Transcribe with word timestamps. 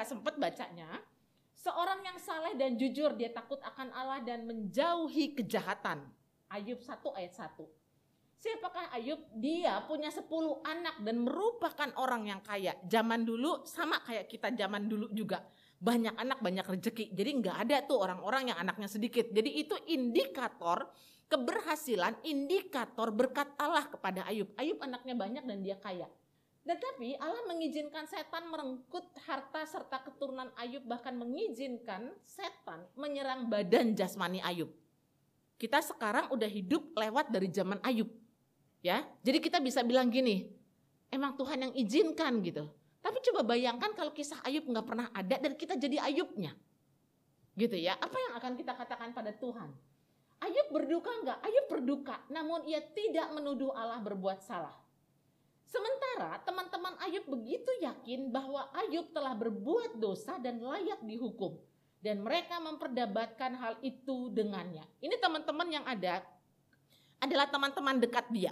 nggak 0.00 0.16
sempet 0.16 0.34
bacanya. 0.40 0.88
Seorang 1.60 2.00
yang 2.00 2.16
saleh 2.16 2.56
dan 2.56 2.80
jujur, 2.80 3.12
dia 3.20 3.28
takut 3.28 3.60
akan 3.60 3.92
Allah 3.92 4.24
dan 4.24 4.48
menjauhi 4.48 5.36
kejahatan. 5.36 6.08
Ayub 6.48 6.80
1 6.80 7.04
ayat 7.20 7.36
1. 7.36 7.68
Siapakah 8.40 8.96
Ayub? 8.96 9.20
Dia 9.36 9.84
punya 9.84 10.08
10 10.08 10.24
anak 10.64 11.04
dan 11.04 11.20
merupakan 11.20 11.92
orang 12.00 12.32
yang 12.32 12.40
kaya. 12.40 12.80
Zaman 12.88 13.28
dulu 13.28 13.68
sama 13.68 14.00
kayak 14.08 14.32
kita 14.32 14.56
zaman 14.56 14.88
dulu 14.88 15.12
juga. 15.12 15.44
Banyak 15.76 16.16
anak, 16.16 16.40
banyak 16.40 16.64
rezeki. 16.64 17.12
Jadi 17.12 17.30
nggak 17.44 17.56
ada 17.68 17.76
tuh 17.84 18.00
orang-orang 18.00 18.56
yang 18.56 18.58
anaknya 18.64 18.88
sedikit. 18.88 19.28
Jadi 19.28 19.52
itu 19.52 19.76
indikator 19.92 20.88
keberhasilan, 21.28 22.24
indikator 22.24 23.12
berkat 23.12 23.52
Allah 23.60 23.84
kepada 23.84 24.24
Ayub. 24.24 24.48
Ayub 24.56 24.80
anaknya 24.80 25.12
banyak 25.12 25.44
dan 25.44 25.60
dia 25.60 25.76
kaya. 25.76 26.08
Tetapi 26.70 27.18
Allah 27.18 27.42
mengizinkan 27.50 28.06
setan 28.06 28.46
merengkut 28.46 29.02
harta 29.26 29.66
serta 29.66 30.06
keturunan 30.06 30.54
Ayub 30.54 30.86
bahkan 30.86 31.18
mengizinkan 31.18 32.14
setan 32.22 32.86
menyerang 32.94 33.50
badan 33.50 33.98
jasmani 33.98 34.38
Ayub. 34.38 34.70
Kita 35.58 35.82
sekarang 35.82 36.30
udah 36.30 36.46
hidup 36.46 36.94
lewat 36.94 37.34
dari 37.34 37.50
zaman 37.50 37.82
Ayub. 37.82 38.06
Ya, 38.86 39.02
jadi 39.26 39.42
kita 39.42 39.58
bisa 39.58 39.82
bilang 39.82 40.14
gini, 40.14 40.46
emang 41.10 41.34
Tuhan 41.34 41.58
yang 41.58 41.72
izinkan 41.74 42.38
gitu. 42.38 42.70
Tapi 43.02 43.18
coba 43.18 43.50
bayangkan 43.50 43.90
kalau 43.98 44.14
kisah 44.14 44.38
Ayub 44.46 44.62
nggak 44.70 44.86
pernah 44.86 45.10
ada 45.10 45.42
dan 45.42 45.58
kita 45.58 45.74
jadi 45.74 46.06
Ayubnya. 46.06 46.54
Gitu 47.58 47.82
ya, 47.82 47.98
apa 47.98 48.14
yang 48.14 48.38
akan 48.38 48.54
kita 48.54 48.78
katakan 48.78 49.10
pada 49.10 49.34
Tuhan? 49.34 49.74
Ayub 50.38 50.70
berduka 50.70 51.10
nggak? 51.18 51.38
Ayub 51.42 51.66
berduka, 51.66 52.16
namun 52.30 52.62
ia 52.62 52.78
tidak 52.78 53.26
menuduh 53.34 53.74
Allah 53.74 53.98
berbuat 53.98 54.38
salah. 54.46 54.79
Sementara 55.70 56.42
teman-teman 56.42 56.98
Ayub 57.06 57.30
begitu 57.30 57.70
yakin 57.78 58.34
bahwa 58.34 58.66
Ayub 58.74 59.14
telah 59.14 59.38
berbuat 59.38 60.02
dosa 60.02 60.34
dan 60.42 60.58
layak 60.58 60.98
dihukum. 61.06 61.54
Dan 62.00 62.26
mereka 62.26 62.58
memperdebatkan 62.58 63.54
hal 63.60 63.74
itu 63.84 64.32
dengannya. 64.34 64.82
Ini 64.98 65.20
teman-teman 65.20 65.68
yang 65.68 65.84
ada 65.84 66.24
adalah 67.20 67.46
teman-teman 67.46 68.00
dekat 68.00 68.26
dia 68.32 68.50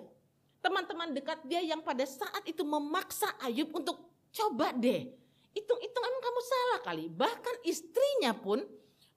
teman-teman 0.59 1.15
dekat 1.15 1.39
dia 1.47 1.63
yang 1.63 1.83
pada 1.83 2.05
saat 2.05 2.43
itu 2.47 2.67
memaksa 2.67 3.31
Ayub 3.43 3.71
untuk 3.71 4.11
coba 4.35 4.75
deh. 4.75 5.07
Hitung-hitung 5.55 6.05
emang 6.05 6.23
kamu 6.23 6.41
salah 6.45 6.81
kali. 6.85 7.05
Bahkan 7.11 7.57
istrinya 7.65 8.37
pun 8.37 8.63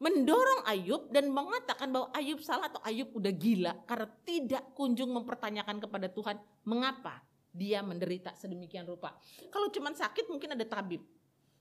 mendorong 0.02 0.66
Ayub 0.66 1.12
dan 1.14 1.30
mengatakan 1.30 1.90
bahwa 1.94 2.10
Ayub 2.18 2.42
salah 2.42 2.70
atau 2.70 2.82
Ayub 2.82 3.14
udah 3.14 3.34
gila 3.34 3.74
karena 3.86 4.08
tidak 4.26 4.64
kunjung 4.74 5.14
mempertanyakan 5.14 5.78
kepada 5.78 6.08
Tuhan 6.10 6.38
mengapa 6.66 7.22
dia 7.52 7.84
menderita 7.84 8.32
sedemikian 8.34 8.88
rupa. 8.88 9.16
Kalau 9.52 9.68
cuma 9.68 9.92
sakit 9.92 10.32
mungkin 10.32 10.56
ada 10.56 10.64
tabib. 10.64 11.04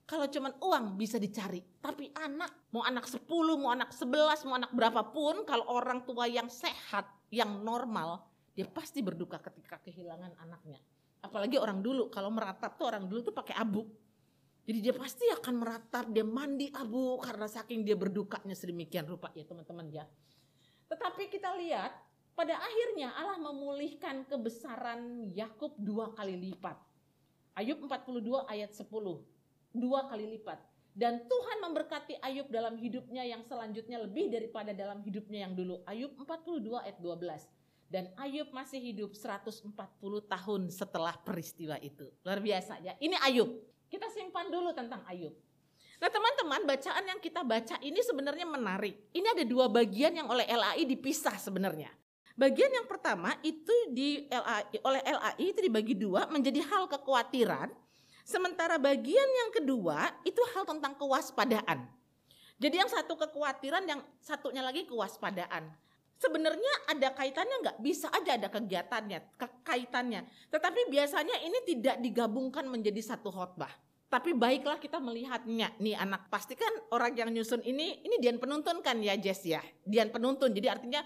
Kalau 0.07 0.27
cuma 0.27 0.51
uang 0.59 0.99
bisa 0.99 1.15
dicari. 1.15 1.63
Tapi 1.79 2.11
anak, 2.15 2.71
mau 2.75 2.83
anak 2.83 3.07
10, 3.07 3.27
mau 3.55 3.71
anak 3.71 3.95
11, 3.95 4.43
mau 4.43 4.59
anak 4.59 4.71
berapapun, 4.75 5.47
kalau 5.47 5.67
orang 5.71 6.03
tua 6.03 6.27
yang 6.27 6.51
sehat, 6.51 7.07
yang 7.31 7.63
normal, 7.63 8.27
dia 8.51 8.67
pasti 8.67 8.99
berduka 8.99 9.39
ketika 9.39 9.79
kehilangan 9.79 10.35
anaknya. 10.35 10.83
Apalagi 11.23 11.55
orang 11.55 11.79
dulu, 11.79 12.11
kalau 12.11 12.27
meratap 12.33 12.75
tuh 12.75 12.91
orang 12.91 13.07
dulu 13.07 13.31
tuh 13.31 13.35
pakai 13.35 13.55
abu. 13.55 13.87
Jadi 14.61 14.79
dia 14.83 14.93
pasti 14.93 15.25
akan 15.31 15.53
meratap, 15.57 16.05
dia 16.11 16.27
mandi 16.27 16.69
abu 16.75 17.17
karena 17.23 17.47
saking 17.49 17.81
dia 17.81 17.97
berdukanya 17.97 18.53
sedemikian 18.53 19.07
rupa 19.09 19.31
ya 19.33 19.47
teman-teman 19.47 19.87
ya. 19.89 20.05
Tetapi 20.91 21.31
kita 21.31 21.55
lihat 21.55 21.91
pada 22.41 22.57
akhirnya 22.57 23.13
Allah 23.13 23.37
memulihkan 23.37 24.25
kebesaran 24.25 25.29
Yakub 25.29 25.77
dua 25.77 26.09
kali 26.17 26.33
lipat. 26.33 26.73
Ayub 27.53 27.85
42 27.85 28.49
ayat 28.49 28.73
10. 28.73 28.89
Dua 29.77 30.09
kali 30.09 30.25
lipat. 30.25 30.57
Dan 30.89 31.21
Tuhan 31.29 31.61
memberkati 31.61 32.17
Ayub 32.17 32.49
dalam 32.49 32.81
hidupnya 32.81 33.21
yang 33.21 33.45
selanjutnya 33.45 34.01
lebih 34.01 34.33
daripada 34.33 34.73
dalam 34.73 35.05
hidupnya 35.05 35.45
yang 35.45 35.53
dulu. 35.53 35.85
Ayub 35.85 36.17
42 36.17 36.81
ayat 36.81 36.97
12. 36.97 37.45
Dan 37.93 38.09
Ayub 38.17 38.49
masih 38.49 38.81
hidup 38.81 39.13
140 39.13 39.69
tahun 40.25 40.61
setelah 40.73 41.13
peristiwa 41.21 41.77
itu. 41.77 42.09
Luar 42.25 42.41
biasa 42.41 42.81
ya. 42.81 42.97
Ini 42.97 43.21
Ayub. 43.21 43.53
Kita 43.85 44.09
simpan 44.09 44.49
dulu 44.49 44.73
tentang 44.73 45.05
Ayub. 45.05 45.37
Nah 46.01 46.09
teman-teman 46.09 46.65
bacaan 46.65 47.05
yang 47.05 47.21
kita 47.21 47.45
baca 47.45 47.77
ini 47.85 48.01
sebenarnya 48.01 48.49
menarik. 48.49 48.97
Ini 49.13 49.27
ada 49.29 49.45
dua 49.45 49.69
bagian 49.69 50.17
yang 50.17 50.25
oleh 50.25 50.49
LAI 50.49 50.89
dipisah 50.89 51.37
sebenarnya. 51.37 52.00
Bagian 52.39 52.71
yang 52.71 52.87
pertama 52.87 53.35
itu 53.43 53.73
di 53.91 54.25
LAI, 54.31 54.79
oleh 54.81 55.01
LAI 55.03 55.45
itu 55.51 55.59
dibagi 55.59 55.95
dua 55.95 56.27
menjadi 56.31 56.63
hal 56.65 56.87
kekhawatiran. 56.87 57.69
Sementara 58.21 58.77
bagian 58.77 59.29
yang 59.29 59.49
kedua 59.51 60.09
itu 60.23 60.39
hal 60.55 60.63
tentang 60.63 60.95
kewaspadaan. 60.95 61.89
Jadi 62.61 62.75
yang 62.77 62.87
satu 62.87 63.17
kekhawatiran, 63.17 63.83
yang 63.89 64.01
satunya 64.21 64.61
lagi 64.61 64.85
kewaspadaan 64.85 65.73
sebenarnya 66.21 66.73
ada 66.93 67.09
kaitannya 67.17 67.57
nggak? 67.65 67.77
Bisa 67.81 68.07
aja 68.13 68.37
ada 68.37 68.47
kegiatannya, 68.53 69.19
kaitannya. 69.65 70.21
Tetapi 70.53 70.93
biasanya 70.93 71.41
ini 71.41 71.59
tidak 71.65 71.97
digabungkan 71.97 72.69
menjadi 72.69 73.01
satu 73.01 73.33
khotbah. 73.33 73.73
Tapi 74.11 74.37
baiklah 74.37 74.77
kita 74.77 75.01
melihatnya. 75.01 75.73
Nih 75.81 75.97
anak 75.97 76.29
pasti 76.29 76.53
kan 76.53 76.69
orang 76.93 77.17
yang 77.17 77.31
nyusun 77.33 77.65
ini, 77.65 78.05
ini 78.05 78.21
Dian 78.21 78.37
penuntun 78.37 78.85
kan 78.85 79.01
ya 79.01 79.17
Jess 79.17 79.41
ya. 79.47 79.63
Dian 79.81 80.13
penuntun. 80.13 80.53
Jadi 80.53 80.67
artinya 80.69 81.01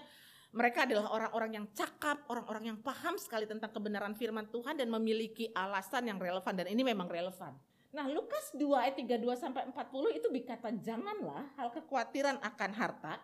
mereka 0.54 0.86
adalah 0.86 1.10
orang-orang 1.12 1.50
yang 1.62 1.66
cakap, 1.74 2.22
orang-orang 2.30 2.74
yang 2.74 2.78
paham 2.80 3.18
sekali 3.18 3.44
tentang 3.46 3.70
kebenaran 3.70 4.14
firman 4.14 4.46
Tuhan 4.50 4.78
dan 4.78 4.88
memiliki 4.88 5.50
alasan 5.52 6.08
yang 6.10 6.18
relevan. 6.18 6.54
Dan 6.54 6.70
ini 6.70 6.82
memang 6.86 7.10
relevan. 7.10 7.54
Nah 7.92 8.06
Lukas 8.10 8.52
2 8.52 8.62
ayat 8.76 8.96
32 8.98 9.36
sampai 9.36 9.66
40 9.72 10.18
itu 10.20 10.28
berkata 10.28 10.68
janganlah 10.74 11.48
hal 11.56 11.72
kekhawatiran 11.72 12.36
akan 12.44 12.70
harta 12.76 13.16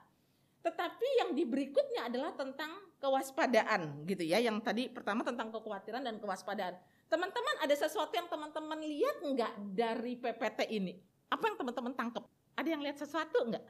tetapi 0.63 1.09
yang 1.19 1.31
di 1.35 1.43
berikutnya 1.43 2.07
adalah 2.07 2.31
tentang 2.39 2.71
kewaspadaan 3.03 4.07
gitu 4.07 4.23
ya. 4.23 4.39
Yang 4.39 4.63
tadi 4.63 4.83
pertama 4.87 5.27
tentang 5.27 5.51
kekhawatiran 5.51 6.07
dan 6.07 6.23
kewaspadaan. 6.23 6.79
Teman-teman 7.11 7.55
ada 7.67 7.75
sesuatu 7.75 8.15
yang 8.15 8.31
teman-teman 8.31 8.79
lihat 8.79 9.27
enggak 9.27 9.53
dari 9.75 10.15
PPT 10.15 10.71
ini? 10.71 10.95
Apa 11.35 11.51
yang 11.51 11.59
teman-teman 11.59 11.93
tangkap? 11.99 12.25
Ada 12.55 12.69
yang 12.79 12.83
lihat 12.87 12.95
sesuatu 12.95 13.43
enggak? 13.43 13.67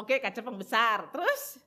Oke, 0.00 0.16
kaca 0.16 0.40
pembesar. 0.40 1.12
Terus? 1.12 1.60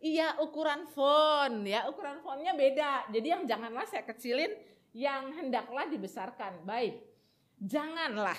Iya, 0.00 0.40
ukuran 0.40 0.88
font 0.88 1.60
ya. 1.68 1.84
Ukuran 1.92 2.24
fontnya 2.24 2.56
beda. 2.56 3.12
Jadi 3.12 3.28
yang 3.28 3.44
janganlah 3.44 3.84
saya 3.84 4.02
kecilin, 4.08 4.48
yang 4.96 5.36
hendaklah 5.36 5.84
dibesarkan. 5.86 6.64
Baik. 6.64 7.04
Janganlah 7.60 8.36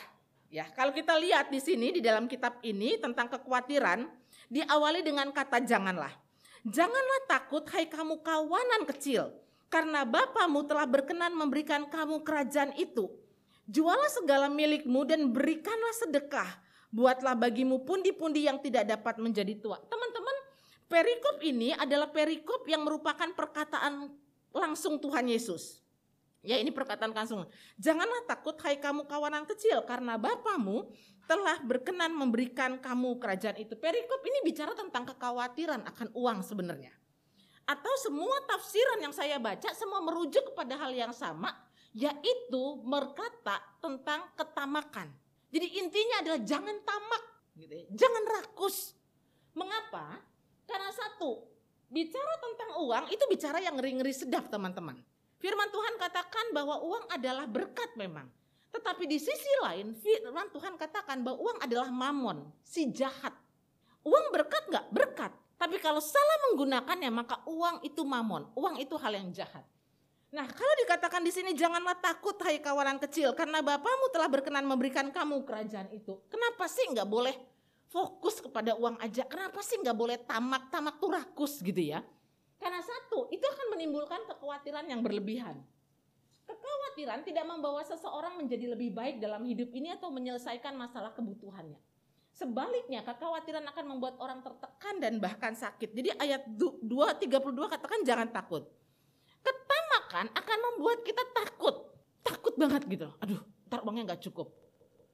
ya. 0.50 0.66
Kalau 0.74 0.90
kita 0.90 1.14
lihat 1.22 1.54
di 1.54 1.62
sini 1.62 1.94
di 1.94 2.02
dalam 2.02 2.26
kitab 2.26 2.58
ini 2.66 2.98
tentang 2.98 3.30
kekhawatiran, 3.30 4.10
diawali 4.50 5.06
dengan 5.06 5.30
kata 5.30 5.62
janganlah. 5.62 6.12
Janganlah 6.66 7.22
takut 7.26 7.66
hai 7.74 7.90
kamu 7.90 8.22
kawanan 8.22 8.86
kecil, 8.86 9.34
karena 9.70 10.06
Bapamu 10.06 10.62
telah 10.66 10.86
berkenan 10.86 11.34
memberikan 11.34 11.90
kamu 11.90 12.22
kerajaan 12.22 12.74
itu. 12.78 13.10
Jualah 13.66 14.10
segala 14.10 14.46
milikmu 14.50 15.06
dan 15.06 15.30
berikanlah 15.30 15.94
sedekah. 16.02 16.50
Buatlah 16.92 17.40
bagimu 17.40 17.88
pundi-pundi 17.88 18.46
yang 18.46 18.60
tidak 18.60 18.84
dapat 18.84 19.16
menjadi 19.18 19.56
tua. 19.58 19.80
Teman-teman, 19.80 20.36
perikop 20.92 21.40
ini 21.40 21.72
adalah 21.72 22.12
perikop 22.12 22.68
yang 22.68 22.84
merupakan 22.84 23.32
perkataan 23.32 24.12
langsung 24.52 25.00
Tuhan 25.00 25.32
Yesus. 25.32 25.80
Ya 26.44 26.58
ini 26.58 26.74
perkataan 26.74 27.16
langsung. 27.16 27.48
Janganlah 27.80 28.28
takut 28.28 28.58
hai 28.66 28.76
kamu 28.76 29.08
kawanan 29.08 29.48
kecil 29.48 29.86
karena 29.88 30.18
Bapamu 30.20 30.92
telah 31.30 31.62
berkenan 31.64 32.12
memberikan 32.12 32.82
kamu 32.82 33.22
kerajaan 33.22 33.62
itu. 33.62 33.78
Perikop 33.78 34.20
ini 34.26 34.44
bicara 34.44 34.74
tentang 34.74 35.06
kekhawatiran 35.06 35.86
akan 35.86 36.08
uang 36.12 36.42
sebenarnya. 36.44 36.92
Atau 37.64 37.94
semua 38.02 38.42
tafsiran 38.50 39.00
yang 39.06 39.14
saya 39.14 39.38
baca 39.38 39.70
semua 39.78 40.02
merujuk 40.02 40.52
kepada 40.52 40.76
hal 40.82 40.92
yang 40.92 41.14
sama, 41.14 41.54
yaitu 41.94 42.64
berkata 42.84 43.62
tentang 43.80 44.26
ketamakan. 44.34 45.14
Jadi 45.54 45.68
intinya 45.78 46.26
adalah 46.26 46.42
jangan 46.42 46.78
tamak, 46.82 47.24
gitu 47.54 47.74
ya. 47.76 47.86
jangan 47.96 48.24
rakus. 48.28 48.98
Mengapa? 49.54 50.31
Karena 50.72 50.92
satu, 50.96 51.44
bicara 51.92 52.34
tentang 52.40 52.80
uang 52.80 53.06
itu 53.12 53.24
bicara 53.28 53.60
yang 53.60 53.76
ngeri-ngeri 53.76 54.16
sedap 54.16 54.48
teman-teman. 54.48 54.96
Firman 55.36 55.68
Tuhan 55.68 56.00
katakan 56.00 56.56
bahwa 56.56 56.80
uang 56.80 57.12
adalah 57.12 57.44
berkat 57.44 57.92
memang. 58.00 58.32
Tetapi 58.72 59.04
di 59.04 59.20
sisi 59.20 59.52
lain 59.68 59.92
firman 60.00 60.48
Tuhan 60.56 60.80
katakan 60.80 61.20
bahwa 61.20 61.44
uang 61.44 61.58
adalah 61.60 61.92
mamon, 61.92 62.48
si 62.64 62.88
jahat. 62.88 63.36
Uang 64.08 64.32
berkat 64.32 64.64
nggak? 64.72 64.86
Berkat. 64.96 65.32
Tapi 65.60 65.78
kalau 65.78 66.00
salah 66.00 66.38
menggunakannya 66.50 67.12
maka 67.12 67.44
uang 67.46 67.84
itu 67.84 68.02
mamon, 68.02 68.48
uang 68.56 68.80
itu 68.80 68.96
hal 68.96 69.14
yang 69.14 69.30
jahat. 69.36 69.68
Nah 70.32 70.48
kalau 70.48 70.74
dikatakan 70.88 71.20
di 71.20 71.32
sini 71.36 71.52
janganlah 71.52 72.00
takut 72.00 72.40
hai 72.48 72.64
kawanan 72.64 72.96
kecil 73.04 73.36
karena 73.36 73.60
Bapamu 73.60 74.08
telah 74.16 74.32
berkenan 74.32 74.64
memberikan 74.64 75.12
kamu 75.12 75.44
kerajaan 75.44 75.92
itu. 75.92 76.24
Kenapa 76.32 76.72
sih 76.72 76.88
nggak 76.88 77.04
boleh 77.04 77.36
fokus 77.92 78.40
kepada 78.40 78.74
uang 78.80 78.96
aja? 79.04 79.28
Kenapa 79.28 79.60
sih 79.60 79.76
nggak 79.76 79.98
boleh 80.00 80.18
tamak, 80.24 80.72
tamak 80.72 80.96
tuh 80.98 81.12
rakus 81.12 81.60
gitu 81.60 81.78
ya? 81.84 82.00
Karena 82.56 82.80
satu, 82.80 83.28
itu 83.30 83.44
akan 83.44 83.76
menimbulkan 83.76 84.24
kekhawatiran 84.32 84.88
yang 84.88 85.04
berlebihan. 85.04 85.60
kekhawatiran 86.52 87.24
tidak 87.24 87.48
membawa 87.48 87.80
seseorang 87.88 88.36
menjadi 88.36 88.76
lebih 88.76 88.92
baik 88.92 89.24
dalam 89.24 89.40
hidup 89.48 89.72
ini 89.72 89.96
atau 89.96 90.12
menyelesaikan 90.12 90.76
masalah 90.76 91.16
kebutuhannya. 91.16 91.80
Sebaliknya, 92.36 93.08
kekhawatiran 93.08 93.64
akan 93.72 93.86
membuat 93.96 94.20
orang 94.20 94.44
tertekan 94.44 95.00
dan 95.00 95.20
bahkan 95.24 95.56
sakit. 95.56 95.96
Jadi 95.96 96.12
ayat 96.20 96.44
232 96.52 97.72
katakan 97.72 98.04
jangan 98.04 98.28
takut. 98.32 98.68
Ketamakan 99.40 100.28
akan 100.36 100.58
membuat 100.72 101.08
kita 101.08 101.24
takut. 101.32 101.92
Takut 102.20 102.54
banget 102.60 102.84
gitu. 102.88 103.08
Aduh, 103.24 103.40
ntar 103.68 103.80
uangnya 103.88 104.12
nggak 104.12 104.24
cukup. 104.28 104.52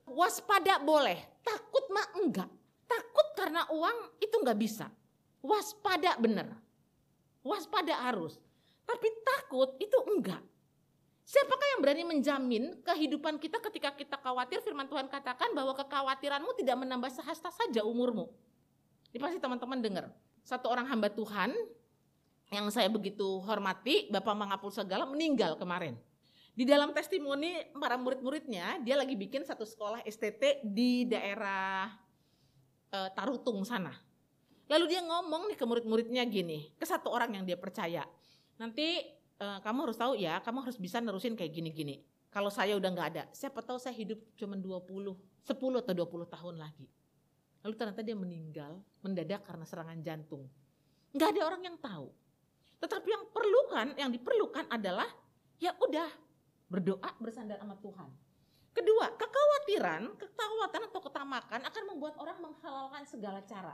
Waspada 0.09 0.81
boleh, 0.81 1.21
takut 1.45 1.85
mah 1.93 2.07
enggak. 2.17 2.49
Takut 2.87 3.27
karena 3.35 3.67
uang 3.69 4.17
itu 4.23 4.35
nggak 4.39 4.59
bisa. 4.59 4.87
Waspada 5.43 6.15
bener. 6.17 6.55
Waspada 7.43 7.93
harus. 8.07 8.39
Tapi 8.87 9.07
takut 9.23 9.75
itu 9.77 9.97
enggak. 10.07 10.39
Siapakah 11.27 11.67
yang 11.75 11.79
berani 11.83 12.03
menjamin 12.07 12.63
kehidupan 12.87 13.35
kita 13.35 13.59
ketika 13.59 13.91
kita 13.91 14.15
khawatir? 14.15 14.63
Firman 14.63 14.87
Tuhan 14.87 15.11
katakan 15.11 15.51
bahwa 15.51 15.75
kekhawatiranmu 15.75 16.55
tidak 16.55 16.79
menambah 16.79 17.11
sehasta 17.11 17.51
saja 17.51 17.83
umurmu. 17.83 18.31
Ini 19.11 19.19
pasti 19.19 19.35
teman-teman 19.43 19.83
dengar. 19.83 20.07
Satu 20.47 20.71
orang 20.71 20.87
hamba 20.87 21.11
Tuhan 21.11 21.51
yang 22.47 22.71
saya 22.71 22.87
begitu 22.87 23.43
hormati, 23.43 24.07
Bapak 24.07 24.31
Mangapul 24.39 24.71
Segala 24.71 25.03
meninggal 25.03 25.59
kemarin. 25.59 25.99
Di 26.55 26.63
dalam 26.63 26.95
testimoni 26.95 27.75
para 27.75 27.99
murid-muridnya, 27.99 28.79
dia 28.81 28.95
lagi 28.95 29.19
bikin 29.19 29.43
satu 29.43 29.67
sekolah 29.67 30.07
STT 30.07 30.63
di 30.63 31.05
daerah 31.05 31.91
e, 32.91 32.97
Tarutung 33.15 33.63
sana. 33.63 33.95
Lalu 34.67 34.85
dia 34.91 35.01
ngomong 35.03 35.47
nih 35.51 35.57
ke 35.57 35.63
murid-muridnya 35.63 36.23
gini, 36.27 36.75
ke 36.75 36.83
satu 36.83 37.07
orang 37.07 37.39
yang 37.39 37.43
dia 37.47 37.55
percaya. 37.55 38.03
Nanti 38.59 38.99
uh, 39.39 39.59
kamu 39.63 39.87
harus 39.87 39.97
tahu 39.97 40.13
ya, 40.19 40.43
kamu 40.43 40.67
harus 40.67 40.75
bisa 40.75 40.99
nerusin 40.99 41.39
kayak 41.39 41.55
gini-gini. 41.55 42.03
Kalau 42.27 42.51
saya 42.51 42.75
udah 42.75 42.89
nggak 42.91 43.07
ada, 43.15 43.23
siapa 43.31 43.63
tahu 43.63 43.79
saya 43.79 43.95
hidup 43.95 44.19
cuma 44.35 44.59
20, 44.59 45.15
10 45.47 45.55
atau 45.55 45.93
20 45.95 46.35
tahun 46.35 46.55
lagi. 46.59 46.85
Lalu 47.63 47.73
ternyata 47.79 48.01
dia 48.03 48.17
meninggal 48.19 48.83
mendadak 48.99 49.41
karena 49.47 49.63
serangan 49.63 49.97
jantung. 50.03 50.43
Nggak 51.15 51.29
ada 51.31 51.41
orang 51.47 51.61
yang 51.63 51.77
tahu. 51.79 52.11
Tetapi 52.77 53.07
yang 53.09 53.23
perlukan, 53.31 53.87
yang 53.97 54.09
diperlukan 54.11 54.69
adalah 54.69 55.07
ya 55.57 55.73
udah 55.79 56.11
berdoa 56.67 57.09
bersandar 57.17 57.57
sama 57.57 57.79
Tuhan. 57.79 58.09
Kedua, 58.77 59.09
kekhawatiran, 59.17 60.21
kekhawatiran 60.21 60.85
atau 60.93 61.01
ketamakan 61.01 61.65
akan 61.65 61.83
membuat 61.89 62.13
orang 62.21 62.37
menghalalkan 62.45 63.09
segala 63.09 63.41
cara. 63.41 63.73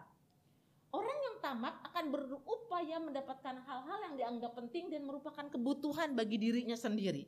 Orang 0.96 1.18
yang 1.28 1.36
tamak 1.44 1.76
akan 1.92 2.08
berupaya 2.08 3.04
mendapatkan 3.04 3.68
hal-hal 3.68 4.00
yang 4.08 4.16
dianggap 4.16 4.56
penting 4.56 4.88
dan 4.88 5.04
merupakan 5.04 5.44
kebutuhan 5.52 6.16
bagi 6.16 6.40
dirinya 6.40 6.80
sendiri. 6.80 7.28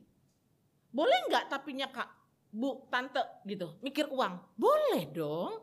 Boleh 0.88 1.28
nggak 1.28 1.52
tapinya 1.52 1.92
kak, 1.92 2.08
bu, 2.48 2.88
tante 2.88 3.20
gitu, 3.44 3.76
mikir 3.84 4.08
uang? 4.08 4.56
Boleh 4.56 5.04
dong. 5.12 5.60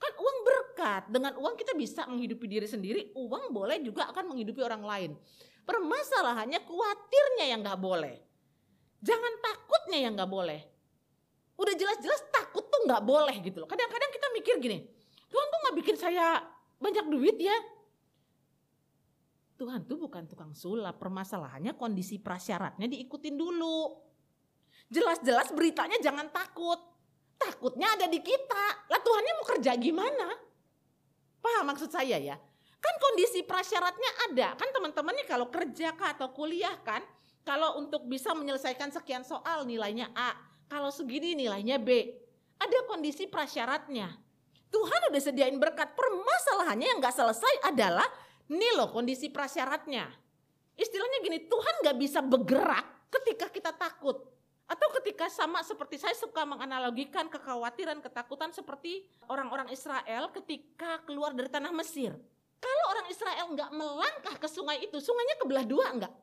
Kan 0.00 0.12
uang 0.16 0.38
berkat, 0.48 1.12
dengan 1.12 1.36
uang 1.36 1.52
kita 1.60 1.76
bisa 1.76 2.08
menghidupi 2.08 2.48
diri 2.48 2.64
sendiri, 2.64 3.12
uang 3.12 3.52
boleh 3.52 3.76
juga 3.84 4.08
akan 4.08 4.32
menghidupi 4.32 4.64
orang 4.64 4.80
lain. 4.80 5.10
Permasalahannya 5.68 6.64
khawatirnya 6.64 7.44
yang 7.44 7.60
nggak 7.60 7.76
boleh. 7.76 8.16
Jangan 9.04 9.34
takutnya 9.44 10.08
yang 10.08 10.16
nggak 10.16 10.32
boleh. 10.32 10.79
Udah 11.60 11.74
jelas-jelas 11.76 12.24
takut 12.32 12.64
tuh 12.72 12.88
nggak 12.88 13.04
boleh 13.04 13.36
gitu 13.44 13.60
loh. 13.60 13.68
Kadang-kadang 13.68 14.10
kita 14.16 14.26
mikir 14.32 14.54
gini, 14.64 14.78
Tuhan 15.28 15.46
tuh 15.52 15.58
nggak 15.68 15.76
bikin 15.84 15.96
saya 16.00 16.40
banyak 16.80 17.06
duit 17.12 17.36
ya. 17.36 17.56
Tuhan 19.60 19.84
tuh 19.84 20.00
bukan 20.00 20.24
tukang 20.24 20.56
sulap, 20.56 20.96
permasalahannya 20.96 21.76
kondisi 21.76 22.16
prasyaratnya 22.16 22.88
diikutin 22.88 23.36
dulu. 23.36 23.92
Jelas-jelas 24.88 25.52
beritanya 25.52 26.00
jangan 26.00 26.32
takut. 26.32 26.80
Takutnya 27.36 27.92
ada 27.92 28.08
di 28.08 28.24
kita. 28.24 28.88
Lah 28.88 29.00
Tuhannya 29.04 29.32
mau 29.36 29.46
kerja 29.52 29.76
gimana? 29.76 30.32
Paham 31.44 31.64
maksud 31.68 31.92
saya 31.92 32.16
ya? 32.16 32.40
Kan 32.80 32.94
kondisi 32.96 33.44
prasyaratnya 33.44 34.32
ada. 34.32 34.48
Kan 34.56 34.72
teman-teman 34.72 35.12
nih 35.12 35.28
kalau 35.28 35.52
kerja 35.52 35.92
kah 35.92 36.16
atau 36.16 36.32
kuliah 36.32 36.80
kan, 36.80 37.04
kalau 37.44 37.76
untuk 37.76 38.08
bisa 38.08 38.32
menyelesaikan 38.32 38.88
sekian 38.92 39.28
soal 39.28 39.68
nilainya 39.68 40.08
A, 40.16 40.36
kalau 40.70 40.94
segini 40.94 41.34
nilainya 41.34 41.82
B. 41.82 42.14
Ada 42.62 42.86
kondisi 42.86 43.26
prasyaratnya. 43.26 44.06
Tuhan 44.70 45.00
udah 45.10 45.18
sediain 45.18 45.58
berkat. 45.58 45.98
Permasalahannya 45.98 46.86
yang 46.86 46.98
gak 47.02 47.18
selesai 47.18 47.66
adalah 47.66 48.06
ini 48.46 48.70
loh 48.78 48.94
kondisi 48.94 49.26
prasyaratnya. 49.34 50.06
Istilahnya 50.78 51.18
gini, 51.26 51.50
Tuhan 51.50 51.74
gak 51.82 51.96
bisa 51.98 52.22
bergerak 52.22 53.10
ketika 53.10 53.50
kita 53.50 53.74
takut. 53.74 54.30
Atau 54.70 54.86
ketika 55.02 55.26
sama 55.26 55.66
seperti 55.66 55.98
saya 55.98 56.14
suka 56.14 56.46
menganalogikan 56.46 57.26
kekhawatiran, 57.26 57.98
ketakutan 57.98 58.54
seperti 58.54 59.02
orang-orang 59.26 59.66
Israel 59.74 60.30
ketika 60.30 61.02
keluar 61.02 61.34
dari 61.34 61.50
tanah 61.50 61.74
Mesir. 61.74 62.14
Kalau 62.62 62.84
orang 62.94 63.10
Israel 63.10 63.46
nggak 63.50 63.70
melangkah 63.74 64.36
ke 64.38 64.46
sungai 64.46 64.78
itu, 64.84 65.02
sungainya 65.02 65.42
kebelah 65.42 65.66
dua 65.66 65.86
enggak? 65.90 66.14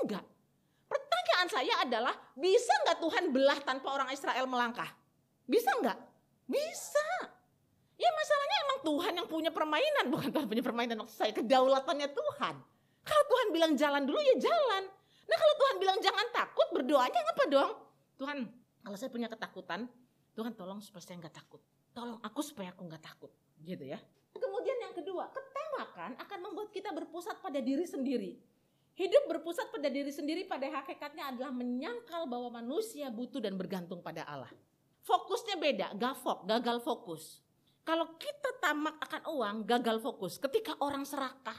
Enggak. 0.00 0.24
Pertanyaan 1.28 1.52
saya 1.52 1.74
adalah, 1.84 2.14
bisa 2.40 2.72
nggak 2.88 3.04
Tuhan 3.04 3.24
belah 3.36 3.60
tanpa 3.60 3.92
orang 3.92 4.08
Israel 4.16 4.48
melangkah? 4.48 4.88
Bisa 5.44 5.68
nggak? 5.76 6.00
Bisa. 6.48 7.04
Ya 8.00 8.08
masalahnya 8.16 8.56
emang 8.64 8.78
Tuhan 8.80 9.12
yang 9.12 9.28
punya 9.28 9.52
permainan, 9.52 10.08
bukan 10.16 10.32
Tuhan 10.32 10.48
punya 10.48 10.64
permainan 10.64 11.04
maksud 11.04 11.20
saya, 11.20 11.36
kedaulatannya 11.36 12.08
Tuhan. 12.16 12.54
Kalau 13.04 13.24
Tuhan 13.28 13.46
bilang 13.52 13.76
jalan 13.76 14.08
dulu 14.08 14.16
ya 14.16 14.40
jalan. 14.40 14.88
Nah 15.28 15.36
kalau 15.36 15.54
Tuhan 15.60 15.74
bilang 15.76 15.98
jangan 16.00 16.26
takut, 16.32 16.64
berdoanya 16.72 17.20
apa 17.20 17.44
dong? 17.44 17.70
Tuhan, 18.16 18.38
kalau 18.88 18.96
saya 18.96 19.12
punya 19.12 19.28
ketakutan, 19.28 19.84
Tuhan 20.32 20.56
tolong 20.56 20.80
supaya 20.80 21.04
saya 21.04 21.20
nggak 21.20 21.36
takut. 21.44 21.60
Tolong 21.92 22.24
aku 22.24 22.40
supaya 22.40 22.72
aku 22.72 22.88
nggak 22.88 23.04
takut, 23.04 23.28
gitu 23.68 23.84
ya. 23.84 24.00
Kemudian 24.32 24.80
yang 24.80 24.96
kedua, 24.96 25.28
ketamakan 25.28 26.16
akan 26.24 26.38
membuat 26.40 26.72
kita 26.72 26.88
berpusat 26.88 27.36
pada 27.44 27.60
diri 27.60 27.84
sendiri. 27.84 28.40
Hidup 28.98 29.30
berpusat 29.30 29.70
pada 29.70 29.86
diri 29.86 30.10
sendiri 30.10 30.42
pada 30.42 30.66
hakikatnya 30.66 31.30
adalah 31.30 31.54
menyangkal 31.54 32.26
bahwa 32.26 32.58
manusia 32.58 33.06
butuh 33.14 33.38
dan 33.38 33.54
bergantung 33.54 34.02
pada 34.02 34.26
Allah. 34.26 34.50
Fokusnya 35.06 35.54
beda, 35.54 35.94
gafok, 35.94 36.42
gagal 36.50 36.82
fokus. 36.82 37.38
Kalau 37.86 38.18
kita 38.18 38.58
tamak 38.58 38.98
akan 38.98 39.22
uang, 39.30 39.56
gagal 39.70 40.02
fokus. 40.02 40.42
Ketika 40.42 40.74
orang 40.82 41.06
serakah, 41.06 41.54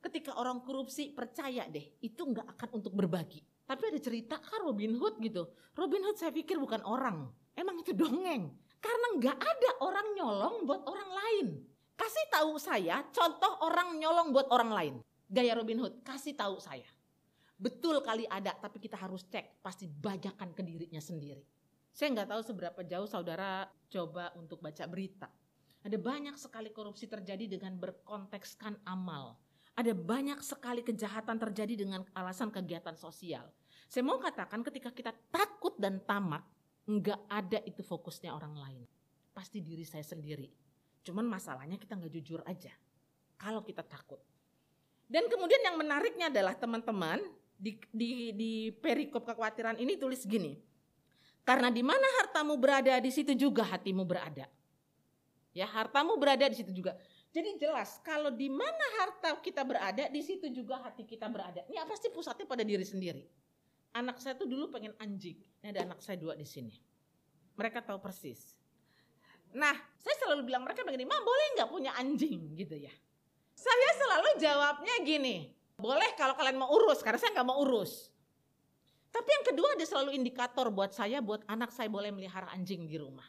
ketika 0.00 0.32
orang 0.40 0.64
korupsi, 0.64 1.12
percaya 1.12 1.68
deh, 1.68 1.84
itu 2.00 2.24
nggak 2.24 2.56
akan 2.56 2.80
untuk 2.80 2.96
berbagi. 2.96 3.44
Tapi 3.68 3.82
ada 3.92 4.00
cerita 4.00 4.40
kan 4.40 4.64
Robin 4.64 4.96
Hood 4.96 5.20
gitu. 5.20 5.44
Robin 5.76 6.00
Hood 6.08 6.16
saya 6.16 6.32
pikir 6.32 6.56
bukan 6.56 6.80
orang, 6.88 7.28
emang 7.52 7.84
itu 7.84 7.92
dongeng. 7.92 8.48
Karena 8.80 9.06
nggak 9.20 9.36
ada 9.36 9.70
orang 9.84 10.08
nyolong 10.16 10.56
buat 10.64 10.88
orang 10.88 11.10
lain. 11.12 11.46
Kasih 12.00 12.26
tahu 12.32 12.56
saya 12.56 13.04
contoh 13.12 13.60
orang 13.60 14.00
nyolong 14.00 14.32
buat 14.32 14.48
orang 14.48 14.72
lain. 14.72 14.94
Gaya 15.28 15.52
Robin 15.52 15.76
Hood, 15.84 16.00
kasih 16.00 16.32
tahu 16.32 16.56
saya. 16.56 16.88
Betul 17.60 18.00
kali 18.00 18.24
ada, 18.32 18.56
tapi 18.56 18.80
kita 18.80 18.96
harus 18.96 19.28
cek. 19.28 19.60
Pasti 19.60 19.84
bajakan 19.84 20.56
ke 20.56 20.64
dirinya 20.64 21.04
sendiri. 21.04 21.44
Saya 21.92 22.16
nggak 22.16 22.32
tahu 22.32 22.42
seberapa 22.46 22.80
jauh 22.80 23.04
saudara 23.04 23.68
coba 23.92 24.32
untuk 24.40 24.64
baca 24.64 24.88
berita. 24.88 25.28
Ada 25.84 26.00
banyak 26.00 26.40
sekali 26.40 26.72
korupsi 26.72 27.10
terjadi 27.10 27.44
dengan 27.44 27.76
berkontekskan 27.76 28.80
amal. 28.88 29.36
Ada 29.76 29.92
banyak 29.92 30.40
sekali 30.40 30.80
kejahatan 30.80 31.36
terjadi 31.36 31.74
dengan 31.76 32.08
alasan 32.16 32.48
kegiatan 32.48 32.96
sosial. 32.96 33.52
Saya 33.84 34.08
mau 34.08 34.16
katakan 34.16 34.64
ketika 34.64 34.88
kita 34.90 35.12
takut 35.28 35.76
dan 35.76 36.00
tamak, 36.08 36.42
nggak 36.88 37.20
ada 37.28 37.60
itu 37.68 37.84
fokusnya 37.84 38.32
orang 38.32 38.54
lain. 38.56 38.82
Pasti 39.36 39.60
diri 39.60 39.84
saya 39.84 40.02
sendiri. 40.02 40.48
Cuman 41.04 41.28
masalahnya 41.28 41.76
kita 41.76 42.00
nggak 42.00 42.12
jujur 42.16 42.40
aja. 42.48 42.72
Kalau 43.36 43.60
kita 43.60 43.84
takut. 43.84 44.18
Dan 45.08 45.24
kemudian 45.32 45.64
yang 45.64 45.80
menariknya 45.80 46.28
adalah 46.28 46.52
teman-teman 46.52 47.18
di, 47.56 47.80
di, 47.88 48.30
di 48.36 48.52
perikop 48.76 49.24
kekhawatiran 49.24 49.80
ini 49.80 49.96
tulis 49.96 50.22
gini. 50.28 50.60
Karena 51.48 51.72
di 51.72 51.80
mana 51.80 52.04
hartamu 52.20 52.60
berada, 52.60 53.00
di 53.00 53.08
situ 53.08 53.32
juga 53.32 53.64
hatimu 53.64 54.04
berada. 54.04 54.44
Ya, 55.56 55.64
hartamu 55.64 56.20
berada 56.20 56.44
di 56.44 56.60
situ 56.60 56.76
juga. 56.76 56.92
Jadi 57.32 57.56
jelas 57.56 58.00
kalau 58.04 58.28
di 58.28 58.52
mana 58.52 58.84
harta 59.00 59.32
kita 59.40 59.64
berada, 59.64 60.12
di 60.12 60.20
situ 60.20 60.52
juga 60.52 60.76
hati 60.84 61.08
kita 61.08 61.24
berada. 61.28 61.64
Ini 61.72 61.80
apa 61.80 61.96
sih 61.96 62.12
pusatnya 62.12 62.44
pada 62.44 62.60
diri 62.60 62.84
sendiri. 62.84 63.24
Anak 63.96 64.20
saya 64.20 64.36
tuh 64.36 64.44
dulu 64.44 64.68
pengen 64.68 64.92
anjing. 65.00 65.40
Ini 65.64 65.72
ada 65.72 65.88
anak 65.88 66.04
saya 66.04 66.20
dua 66.20 66.36
di 66.36 66.44
sini. 66.44 66.76
Mereka 67.56 67.80
tahu 67.80 67.96
persis. 67.96 68.52
Nah, 69.56 69.72
saya 69.96 70.14
selalu 70.20 70.44
bilang 70.52 70.68
mereka 70.68 70.84
begini, 70.84 71.08
"Ma, 71.08 71.16
boleh 71.24 71.56
nggak 71.56 71.70
punya 71.72 71.96
anjing?" 71.96 72.52
gitu 72.60 72.76
ya. 72.76 72.92
Saya 73.58 73.90
selalu 73.98 74.30
jawabnya 74.38 74.94
gini, 75.02 75.50
"Boleh 75.74 76.14
kalau 76.14 76.38
kalian 76.38 76.62
mau 76.62 76.70
urus, 76.70 77.02
karena 77.02 77.18
saya 77.18 77.34
nggak 77.34 77.48
mau 77.48 77.58
urus." 77.66 78.14
Tapi 79.10 79.28
yang 79.34 79.44
kedua 79.50 79.74
ada 79.74 79.82
selalu 79.82 80.14
indikator 80.14 80.70
buat 80.70 80.94
saya, 80.94 81.18
buat 81.18 81.42
anak 81.50 81.74
saya 81.74 81.90
boleh 81.90 82.14
melihara 82.14 82.46
anjing 82.54 82.86
di 82.86 82.94
rumah 82.94 83.26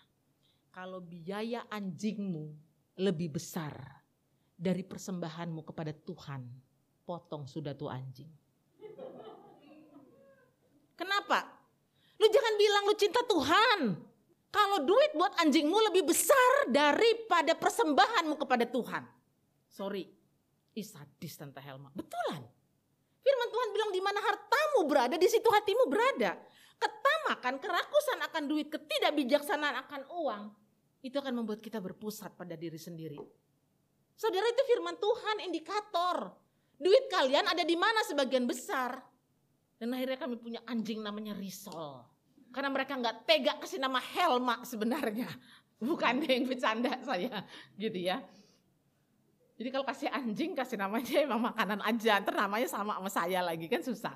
kalau 0.79 1.01
biaya 1.03 1.65
anjingmu 1.67 2.55
lebih 3.03 3.35
besar 3.35 3.73
dari 4.55 4.79
persembahanmu 4.79 5.67
kepada 5.67 5.91
Tuhan, 5.91 6.45
potong 7.03 7.43
sudah 7.49 7.75
tuh 7.75 7.91
anjing. 7.91 8.31
Kenapa? 10.95 11.59
bilang 12.59 12.83
lu 12.91 12.95
cinta 12.99 13.23
Tuhan? 13.23 13.79
Kalau 14.51 14.83
duit 14.83 15.11
buat 15.15 15.31
anjingmu 15.39 15.77
lebih 15.91 16.07
besar 16.11 16.67
daripada 16.67 17.55
persembahanmu 17.55 18.35
kepada 18.35 18.67
Tuhan. 18.67 19.03
Sorry, 19.67 20.07
isadis 20.79 21.35
Tante 21.35 21.59
Helma. 21.59 21.91
Betulan. 21.91 22.41
Firman 23.19 23.49
Tuhan 23.51 23.69
bilang 23.75 23.91
di 23.91 24.01
mana 24.01 24.19
hartamu 24.23 24.87
berada, 24.87 25.15
di 25.19 25.27
situ 25.27 25.45
hatimu 25.45 25.91
berada. 25.91 26.39
Ketamakan, 26.79 27.59
kerakusan 27.59 28.19
akan 28.31 28.43
duit, 28.47 28.71
ketidakbijaksanaan 28.71 29.75
akan 29.85 30.01
uang. 30.07 30.43
Itu 31.03 31.19
akan 31.19 31.43
membuat 31.43 31.59
kita 31.59 31.83
berpusat 31.83 32.39
pada 32.39 32.55
diri 32.55 32.79
sendiri. 32.79 33.19
Saudara 34.15 34.47
itu 34.47 34.63
firman 34.67 34.95
Tuhan, 34.99 35.47
indikator. 35.47 36.31
Duit 36.79 37.11
kalian 37.11 37.47
ada 37.47 37.63
di 37.63 37.75
mana 37.75 37.99
sebagian 38.07 38.47
besar. 38.47 38.99
Dan 39.79 39.95
akhirnya 39.95 40.19
kami 40.19 40.35
punya 40.39 40.59
anjing 40.67 40.99
namanya 40.99 41.35
risol. 41.35 42.03
Karena 42.51 42.67
mereka 42.71 42.99
nggak 42.99 43.27
tega 43.27 43.53
kasih 43.59 43.79
nama 43.79 43.99
Helma 43.99 44.63
sebenarnya. 44.67 45.27
Bukan 45.79 46.19
yang 46.27 46.43
bercanda 46.43 46.99
saya 47.07 47.47
gitu 47.79 47.95
ya. 47.95 48.19
Jadi 49.59 49.75
kalau 49.75 49.83
kasih 49.83 50.07
anjing 50.07 50.55
kasih 50.55 50.79
namanya 50.79 51.19
emang 51.27 51.43
makanan 51.51 51.83
aja. 51.83 52.23
Ntar 52.23 52.31
namanya 52.31 52.71
sama 52.71 52.95
sama 52.95 53.11
saya 53.11 53.43
lagi 53.43 53.67
kan 53.67 53.83
susah. 53.83 54.15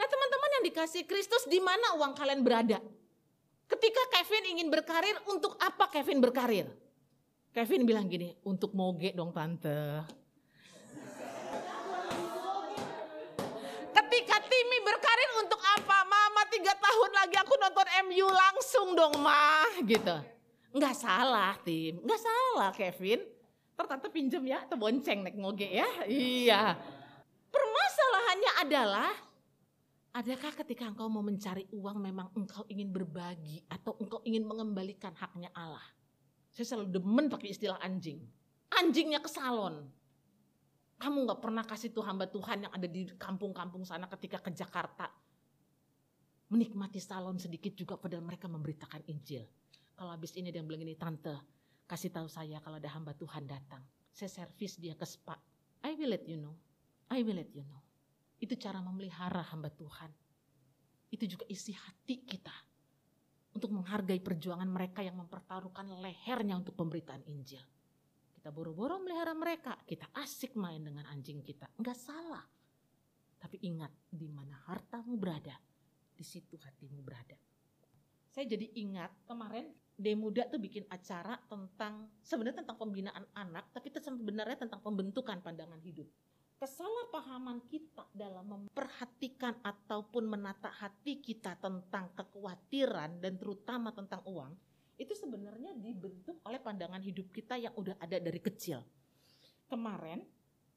Nah 0.00 0.06
teman-teman 0.08 0.50
yang 0.58 0.64
dikasih 0.72 1.04
Kristus 1.04 1.44
di 1.44 1.60
mana 1.60 2.00
uang 2.00 2.16
kalian 2.16 2.40
berada? 2.40 2.80
Ketika 3.68 4.00
Kevin 4.16 4.56
ingin 4.56 4.72
berkarir, 4.72 5.12
untuk 5.28 5.60
apa 5.60 5.92
Kevin 5.92 6.24
berkarir? 6.24 6.72
Kevin 7.52 7.84
bilang 7.84 8.08
gini, 8.08 8.32
untuk 8.48 8.72
moge 8.72 9.12
dong 9.12 9.28
tante. 9.28 9.68
Ketika 14.00 14.36
Timmy 14.40 14.78
berkarir 14.80 15.30
untuk 15.44 15.60
apa? 15.60 16.00
Mama 16.08 16.48
tiga 16.48 16.72
tahun 16.80 17.10
lagi 17.12 17.36
aku 17.36 17.60
nonton 17.60 17.88
MU 18.08 18.24
langsung 18.32 18.96
dong 18.96 19.20
mah 19.20 19.84
gitu. 19.84 20.16
Nggak 20.72 20.96
salah 20.96 21.60
Tim, 21.60 22.00
nggak 22.00 22.20
salah 22.24 22.72
Kevin. 22.72 23.37
Ntar 23.78 23.94
tante 23.94 24.10
pinjem 24.10 24.42
ya, 24.42 24.66
atau 24.66 24.74
bonceng 24.74 25.22
naik 25.22 25.38
moge 25.38 25.70
ya. 25.70 25.86
Iya. 26.10 26.74
Permasalahannya 27.46 28.52
adalah 28.66 29.10
Adakah 30.18 30.50
ketika 30.50 30.90
engkau 30.90 31.06
mau 31.06 31.22
mencari 31.22 31.70
uang 31.70 32.02
memang 32.02 32.26
engkau 32.34 32.66
ingin 32.66 32.90
berbagi 32.90 33.62
atau 33.70 33.94
engkau 34.02 34.18
ingin 34.26 34.42
mengembalikan 34.42 35.14
haknya 35.14 35.46
Allah? 35.54 35.84
Saya 36.50 36.74
selalu 36.74 36.98
demen 36.98 37.30
pakai 37.30 37.54
istilah 37.54 37.78
anjing. 37.78 38.18
Anjingnya 38.74 39.22
ke 39.22 39.30
salon. 39.30 39.86
Kamu 40.98 41.22
nggak 41.22 41.38
pernah 41.38 41.62
kasih 41.62 41.94
tuh 41.94 42.02
hamba 42.02 42.26
Tuhan 42.26 42.66
yang 42.66 42.72
ada 42.74 42.90
di 42.90 43.06
kampung-kampung 43.14 43.86
sana 43.86 44.10
ketika 44.10 44.42
ke 44.42 44.50
Jakarta. 44.50 45.06
Menikmati 46.50 46.98
salon 46.98 47.38
sedikit 47.38 47.78
juga 47.78 47.94
padahal 47.94 48.26
mereka 48.26 48.50
memberitakan 48.50 49.06
Injil. 49.06 49.46
Kalau 49.94 50.10
habis 50.10 50.34
ini 50.34 50.50
dia 50.50 50.66
bilang 50.66 50.82
ini, 50.82 50.98
Tante, 50.98 51.57
kasih 51.88 52.12
tahu 52.12 52.28
saya 52.28 52.60
kalau 52.60 52.76
ada 52.76 52.92
hamba 52.92 53.16
Tuhan 53.16 53.48
datang. 53.48 53.80
Saya 54.12 54.28
servis 54.28 54.76
dia 54.76 54.92
ke 54.92 55.08
spa. 55.08 55.40
I 55.88 55.96
will 55.96 56.12
let 56.12 56.28
you 56.28 56.36
know. 56.36 56.52
I 57.08 57.24
will 57.24 57.40
let 57.40 57.48
you 57.56 57.64
know. 57.64 57.80
Itu 58.36 58.60
cara 58.60 58.84
memelihara 58.84 59.40
hamba 59.48 59.72
Tuhan. 59.72 60.12
Itu 61.08 61.24
juga 61.24 61.48
isi 61.48 61.72
hati 61.72 62.28
kita. 62.28 62.52
Untuk 63.56 63.72
menghargai 63.72 64.20
perjuangan 64.20 64.68
mereka 64.68 65.00
yang 65.00 65.16
mempertaruhkan 65.16 65.88
lehernya 66.04 66.60
untuk 66.60 66.76
pemberitaan 66.76 67.24
Injil. 67.26 67.64
Kita 68.36 68.52
boro-boro 68.54 69.00
melihara 69.02 69.34
mereka, 69.34 69.74
kita 69.82 70.12
asik 70.14 70.54
main 70.54 70.84
dengan 70.84 71.08
anjing 71.10 71.42
kita. 71.42 71.66
Enggak 71.80 71.98
salah. 71.98 72.44
Tapi 73.40 73.58
ingat, 73.66 73.90
di 74.06 74.30
mana 74.30 74.62
hartamu 74.68 75.18
berada, 75.18 75.56
di 76.14 76.22
situ 76.22 76.54
hatimu 76.54 77.02
berada. 77.02 77.34
Saya 78.30 78.44
jadi 78.44 78.66
ingat 78.76 79.10
kemarin 79.24 79.72
Demuda 79.98 80.46
tuh 80.46 80.62
bikin 80.62 80.86
acara 80.94 81.34
tentang 81.50 82.06
sebenarnya 82.22 82.62
tentang 82.62 82.78
pembinaan 82.78 83.26
anak, 83.34 83.74
tapi 83.74 83.90
itu 83.90 83.98
sebenarnya 83.98 84.62
tentang 84.62 84.78
pembentukan 84.78 85.42
pandangan 85.42 85.82
hidup. 85.82 86.06
Kesalahpahaman 86.62 87.66
kita 87.66 88.06
dalam 88.14 88.46
memperhatikan 88.46 89.58
ataupun 89.58 90.30
menata 90.30 90.70
hati 90.70 91.18
kita 91.18 91.58
tentang 91.58 92.14
kekhawatiran 92.14 93.18
dan 93.18 93.42
terutama 93.42 93.90
tentang 93.90 94.22
uang, 94.22 94.54
itu 95.02 95.18
sebenarnya 95.18 95.74
dibentuk 95.74 96.38
oleh 96.46 96.62
pandangan 96.62 97.02
hidup 97.02 97.34
kita 97.34 97.58
yang 97.58 97.74
udah 97.74 97.98
ada 97.98 98.22
dari 98.22 98.38
kecil. 98.38 98.78
Kemarin 99.66 100.22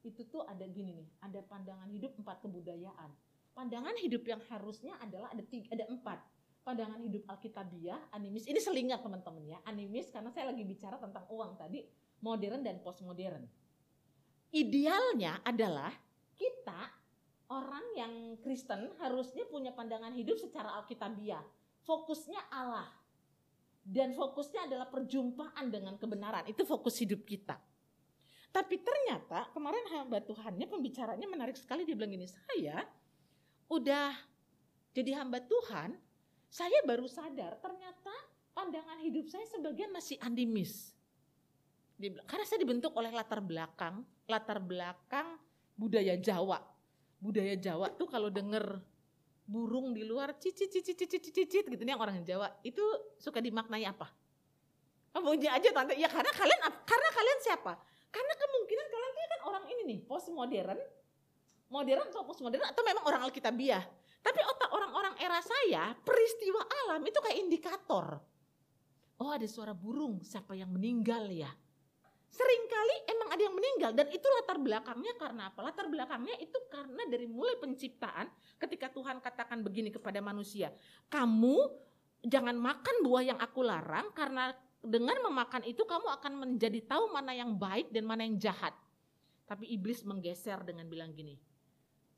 itu 0.01 0.25
tuh 0.25 0.41
ada 0.50 0.65
gini 0.65 0.98
nih, 0.98 1.10
ada 1.22 1.46
pandangan 1.46 1.89
hidup 1.93 2.17
empat 2.17 2.41
kebudayaan. 2.41 3.13
Pandangan 3.53 3.93
hidup 4.01 4.25
yang 4.25 4.41
harusnya 4.50 4.98
adalah 4.98 5.29
ada 5.29 5.46
tiga, 5.46 5.77
ada 5.77 5.86
empat. 5.93 6.17
Pandangan 6.62 7.01
hidup 7.01 7.25
Alkitabiah, 7.25 8.13
animis, 8.13 8.46
ini 8.46 8.62
selingat 8.62 9.01
teman-teman 9.01 9.58
ya, 9.58 9.58
animis 9.65 10.13
karena 10.13 10.30
saya 10.30 10.53
lagi 10.53 10.62
bicara 10.62 11.01
tentang 11.01 11.25
uang 11.34 11.58
tadi, 11.58 11.82
modern 12.22 12.62
dan 12.62 12.77
postmodern. 12.86 13.41
Idealnya 14.53 15.41
adalah 15.41 15.89
kita 16.38 16.82
orang 17.50 17.86
yang 17.98 18.13
Kristen 18.46 18.94
harusnya 19.01 19.50
punya 19.50 19.74
pandangan 19.74 20.13
hidup 20.13 20.38
secara 20.38 20.77
Alkitabiah. 20.77 21.41
Fokusnya 21.82 22.53
Allah, 22.53 22.94
dan 23.82 24.13
fokusnya 24.13 24.70
adalah 24.70 24.88
perjumpaan 24.88 25.74
dengan 25.74 25.98
kebenaran. 25.98 26.46
Itu 26.46 26.63
fokus 26.70 27.01
hidup 27.01 27.25
kita. 27.25 27.58
Tapi 28.51 28.75
ternyata 28.84 29.50
kemarin 29.56 29.88
hamba 29.96 30.20
Tuhannya 30.22 30.68
pembicaranya 30.68 31.25
menarik 31.25 31.56
sekali 31.56 31.88
dia 31.88 31.96
bilang 31.96 32.12
gini, 32.12 32.27
saya 32.27 32.84
udah 33.72 34.12
jadi 34.91 35.24
hamba 35.24 35.39
Tuhan, 35.39 35.96
saya 36.51 36.84
baru 36.84 37.08
sadar 37.08 37.55
ternyata 37.63 38.12
pandangan 38.51 39.00
hidup 39.00 39.31
saya 39.31 39.48
sebagian 39.48 39.88
masih 39.96 40.20
bilang, 41.96 42.27
karena 42.27 42.43
saya 42.43 42.60
dibentuk 42.60 42.91
oleh 42.98 43.08
latar 43.13 43.39
belakang, 43.39 44.03
latar 44.27 44.60
belakang 44.60 45.39
budaya 45.79 46.20
Jawa. 46.20 46.60
Budaya 47.22 47.55
Jawa 47.55 47.93
tuh 47.96 48.10
kalau 48.10 48.27
denger 48.27 48.84
burung 49.48 49.96
di 49.96 50.03
luar 50.03 50.36
cicit 50.41 50.67
cicit 50.67 50.98
cicit 50.98 51.22
cicit 51.22 51.65
gitu 51.70 51.81
nih 51.88 51.96
orang 51.96 52.20
Jawa 52.25 52.51
itu 52.67 52.84
suka 53.15 53.39
dimaknai 53.39 53.88
apa? 53.88 54.12
Kamu 55.15 55.38
aja 55.38 55.70
tante, 55.72 55.93
ya 55.96 56.10
karena 56.12 56.31
kalian 56.36 56.60
karena 56.84 57.10
kalian 57.15 57.39
siapa? 57.43 57.74
Karena 58.12 58.34
kemungkinan 58.36 58.88
kalian 58.91 59.13
kan 59.15 59.41
orang 59.48 59.63
ini 59.72 59.81
nih 59.88 60.00
postmodern, 60.03 60.79
modern 61.72 62.03
atau 62.12 62.27
postmodern 62.27 62.63
atau 62.67 62.81
memang 62.84 63.03
orang 63.08 63.22
Alkitabiah. 63.24 63.84
Tapi 64.22 64.40
otak 64.46 64.70
orang-orang 64.70 65.16
era 65.18 65.42
saya 65.42 65.98
peristiwa 65.98 66.62
alam 66.86 67.01
itu 67.01 67.18
kayak 67.18 67.38
indikator. 67.42 68.22
Oh 69.22 69.30
ada 69.34 69.46
suara 69.46 69.74
burung, 69.74 70.22
siapa 70.25 70.58
yang 70.58 70.74
meninggal 70.74 71.30
ya? 71.30 71.50
Seringkali 72.32 73.12
emang 73.12 73.30
ada 73.36 73.42
yang 73.44 73.56
meninggal 73.58 73.92
dan 73.92 74.08
itu 74.08 74.24
latar 74.24 74.56
belakangnya 74.56 75.13
karena 75.20 75.51
apa? 75.51 75.60
Latar 75.68 75.92
belakangnya 75.92 76.40
itu 76.40 76.58
karena 76.72 77.04
dari 77.12 77.28
mulai 77.28 77.60
penciptaan 77.60 78.32
ketika 78.56 78.88
Tuhan 78.88 79.20
katakan 79.20 79.60
begini 79.62 79.92
kepada 79.92 80.24
manusia, 80.24 80.72
kamu 81.12 81.60
jangan 82.24 82.56
makan 82.56 82.96
buah 83.04 83.24
yang 83.36 83.40
aku 83.42 83.68
larang 83.68 84.16
karena 84.16 84.56
dengan 84.82 85.20
memakan 85.28 85.62
itu 85.68 85.86
kamu 85.86 86.08
akan 86.22 86.34
menjadi 86.42 86.82
tahu 86.88 87.13
mana 87.13 87.36
yang 87.36 87.54
baik 87.54 87.94
dan 87.94 88.08
mana 88.08 88.25
yang 88.25 88.40
jahat. 88.42 88.74
Tapi 89.46 89.68
iblis 89.68 90.01
menggeser 90.08 90.63
dengan 90.63 90.88
bilang 90.88 91.12
gini, 91.12 91.36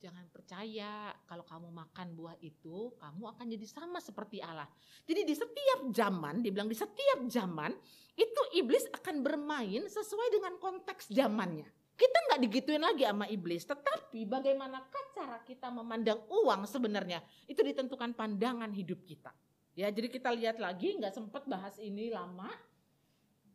jangan 0.04 0.28
percaya 0.28 1.16
kalau 1.24 1.48
kamu 1.48 1.72
makan 1.72 2.12
buah 2.12 2.36
itu 2.44 2.92
kamu 3.00 3.24
akan 3.24 3.46
jadi 3.48 3.68
sama 3.72 4.04
seperti 4.04 4.44
Allah. 4.44 4.68
Jadi 5.08 5.24
di 5.24 5.32
setiap 5.32 5.88
zaman, 5.96 6.44
dibilang 6.44 6.68
di 6.68 6.76
setiap 6.76 7.24
zaman 7.32 7.72
itu 8.20 8.42
iblis 8.60 8.84
akan 8.92 9.24
bermain 9.24 9.88
sesuai 9.88 10.28
dengan 10.36 10.60
konteks 10.60 11.08
zamannya. 11.08 11.72
Kita 11.96 12.18
nggak 12.28 12.40
digituin 12.44 12.84
lagi 12.84 13.08
sama 13.08 13.32
iblis, 13.32 13.64
tetapi 13.64 14.28
bagaimanakah 14.28 15.04
cara 15.16 15.40
kita 15.48 15.72
memandang 15.72 16.20
uang 16.28 16.68
sebenarnya 16.68 17.24
itu 17.48 17.64
ditentukan 17.64 18.12
pandangan 18.12 18.76
hidup 18.76 19.08
kita. 19.08 19.32
Ya, 19.74 19.88
jadi 19.88 20.12
kita 20.12 20.36
lihat 20.36 20.60
lagi, 20.60 21.00
nggak 21.00 21.16
sempat 21.16 21.48
bahas 21.48 21.80
ini 21.80 22.12
lama. 22.12 22.52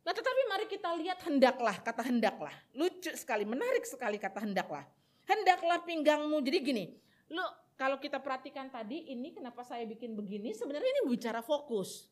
Nah, 0.03 0.13
tetapi 0.17 0.41
mari 0.49 0.65
kita 0.65 0.97
lihat 0.97 1.21
hendaklah, 1.29 1.77
kata 1.85 2.09
hendaklah. 2.09 2.55
Lucu 2.73 3.13
sekali, 3.13 3.45
menarik 3.45 3.85
sekali 3.85 4.17
kata 4.17 4.41
hendaklah. 4.41 4.89
Hendaklah 5.29 5.85
pinggangmu. 5.85 6.41
Jadi 6.41 6.59
gini, 6.65 6.85
lu 7.29 7.45
kalau 7.77 8.01
kita 8.01 8.19
perhatikan 8.19 8.73
tadi 8.73 9.13
ini 9.13 9.37
kenapa 9.37 9.61
saya 9.63 9.85
bikin 9.85 10.17
begini, 10.17 10.57
sebenarnya 10.57 10.89
ini 10.89 11.03
bicara 11.13 11.45
fokus. 11.45 12.09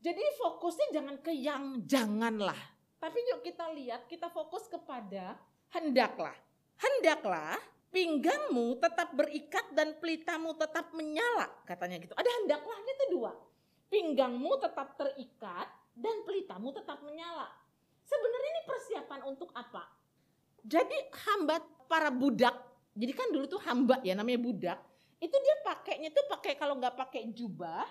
Jadi 0.00 0.20
fokusnya 0.36 0.94
jangan 0.94 1.16
ke 1.20 1.32
yang 1.32 1.80
janganlah. 1.84 2.56
Tapi 3.00 3.18
yuk 3.32 3.40
kita 3.40 3.72
lihat, 3.72 4.04
kita 4.04 4.28
fokus 4.28 4.68
kepada 4.68 5.36
hendaklah. 5.72 6.36
Hendaklah 6.80 7.56
pinggangmu 7.92 8.80
tetap 8.80 9.12
berikat 9.12 9.66
dan 9.72 9.96
pelitamu 10.00 10.56
tetap 10.56 10.92
menyala. 10.96 11.48
Katanya 11.64 12.00
gitu. 12.00 12.12
Ada 12.16 12.30
hendaklahnya 12.40 12.92
itu 12.96 13.06
dua. 13.16 13.32
Pinggangmu 13.90 14.52
tetap 14.62 14.96
terikat 14.96 15.68
dan 15.96 16.16
pelitamu 16.24 16.70
tetap 16.72 17.02
menyala. 17.02 17.50
Sebenarnya 18.06 18.50
ini 18.54 18.62
persiapan 18.64 19.20
untuk 19.28 19.50
apa? 19.52 19.99
Jadi 20.64 20.96
hamba 21.26 21.60
para 21.88 22.12
budak, 22.12 22.54
jadi 22.92 23.12
kan 23.16 23.28
dulu 23.32 23.44
tuh 23.48 23.62
hamba 23.64 23.98
ya 24.04 24.12
namanya 24.14 24.40
budak, 24.40 24.78
itu 25.20 25.32
dia 25.32 25.56
pakainya 25.64 26.12
tuh 26.12 26.24
pakai 26.28 26.56
kalau 26.56 26.76
nggak 26.80 26.96
pakai 26.96 27.32
jubah, 27.32 27.84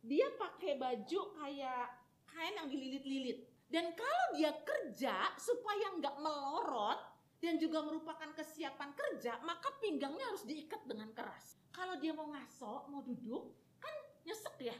dia 0.00 0.28
pakai 0.36 0.76
baju 0.76 1.20
kayak 1.40 1.86
kain 2.28 2.54
yang 2.56 2.68
dililit-lilit. 2.68 3.38
Dan 3.66 3.90
kalau 3.98 4.26
dia 4.38 4.54
kerja 4.62 5.34
supaya 5.40 5.98
nggak 5.98 6.16
melorot 6.22 7.00
dan 7.42 7.58
juga 7.58 7.82
merupakan 7.82 8.30
kesiapan 8.36 8.94
kerja, 8.94 9.42
maka 9.42 9.74
pinggangnya 9.82 10.30
harus 10.30 10.46
diikat 10.46 10.86
dengan 10.86 11.10
keras. 11.12 11.58
Kalau 11.74 11.98
dia 12.00 12.14
mau 12.16 12.30
ngaso, 12.30 12.88
mau 12.88 13.02
duduk, 13.04 13.52
kan 13.82 13.94
nyesek 14.24 14.56
ya. 14.62 14.76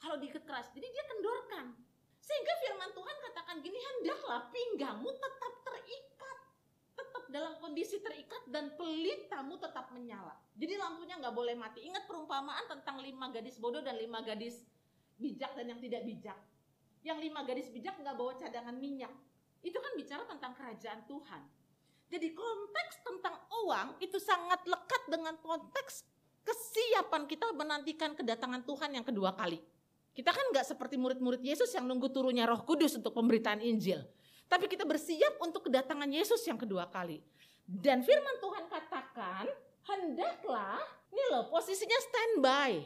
Kalau 0.00 0.18
diikat 0.18 0.42
keras, 0.42 0.72
jadi 0.74 0.88
dia 0.90 1.04
kendorkan. 1.06 1.76
Sehingga 2.24 2.54
firman 2.64 2.90
Tuhan 2.96 3.16
katakan 3.30 3.56
gini, 3.60 3.76
hendaklah 3.76 4.48
pinggangmu 4.48 5.10
tetap 5.12 5.52
terikat. 5.62 6.13
Tetap 7.24 7.40
dalam 7.40 7.56
kondisi 7.56 8.04
terikat 8.04 8.52
dan 8.52 8.76
pelitamu 8.76 9.56
tetap 9.56 9.88
menyala. 9.96 10.36
Jadi 10.60 10.76
lampunya 10.76 11.16
nggak 11.16 11.32
boleh 11.32 11.56
mati. 11.56 11.80
Ingat 11.88 12.04
perumpamaan 12.04 12.68
tentang 12.68 13.00
lima 13.00 13.32
gadis 13.32 13.56
bodoh 13.56 13.80
dan 13.80 13.96
lima 13.96 14.20
gadis 14.20 14.60
bijak 15.16 15.56
dan 15.56 15.72
yang 15.72 15.80
tidak 15.80 16.04
bijak. 16.04 16.36
Yang 17.00 17.18
lima 17.24 17.40
gadis 17.48 17.72
bijak 17.72 17.96
nggak 17.96 18.12
bawa 18.12 18.36
cadangan 18.36 18.76
minyak. 18.76 19.08
Itu 19.64 19.80
kan 19.80 19.96
bicara 19.96 20.28
tentang 20.28 20.52
kerajaan 20.52 21.00
Tuhan. 21.08 21.42
Jadi 22.12 22.28
konteks 22.36 22.94
tentang 23.00 23.40
uang 23.64 23.88
itu 24.04 24.20
sangat 24.20 24.60
lekat 24.68 25.02
dengan 25.08 25.40
konteks 25.40 26.04
kesiapan 26.44 27.24
kita 27.24 27.48
menantikan 27.56 28.12
kedatangan 28.12 28.68
Tuhan 28.68 29.00
yang 29.00 29.06
kedua 29.08 29.32
kali. 29.32 29.64
Kita 30.12 30.28
kan 30.28 30.52
nggak 30.52 30.76
seperti 30.76 31.00
murid-murid 31.00 31.40
Yesus 31.40 31.72
yang 31.72 31.88
nunggu 31.88 32.12
turunnya 32.12 32.44
Roh 32.44 32.68
Kudus 32.68 33.00
untuk 33.00 33.16
pemberitaan 33.16 33.64
Injil. 33.64 34.04
Tapi 34.48 34.70
kita 34.70 34.84
bersiap 34.86 35.40
untuk 35.42 35.66
kedatangan 35.66 36.08
Yesus 36.08 36.40
yang 36.46 36.60
kedua 36.60 36.86
kali. 36.88 37.20
Dan 37.64 38.04
firman 38.04 38.36
Tuhan 38.38 38.64
katakan, 38.68 39.48
hendaklah, 39.88 40.78
ini 41.08 41.24
loh 41.32 41.48
posisinya 41.48 41.98
standby. 42.00 42.84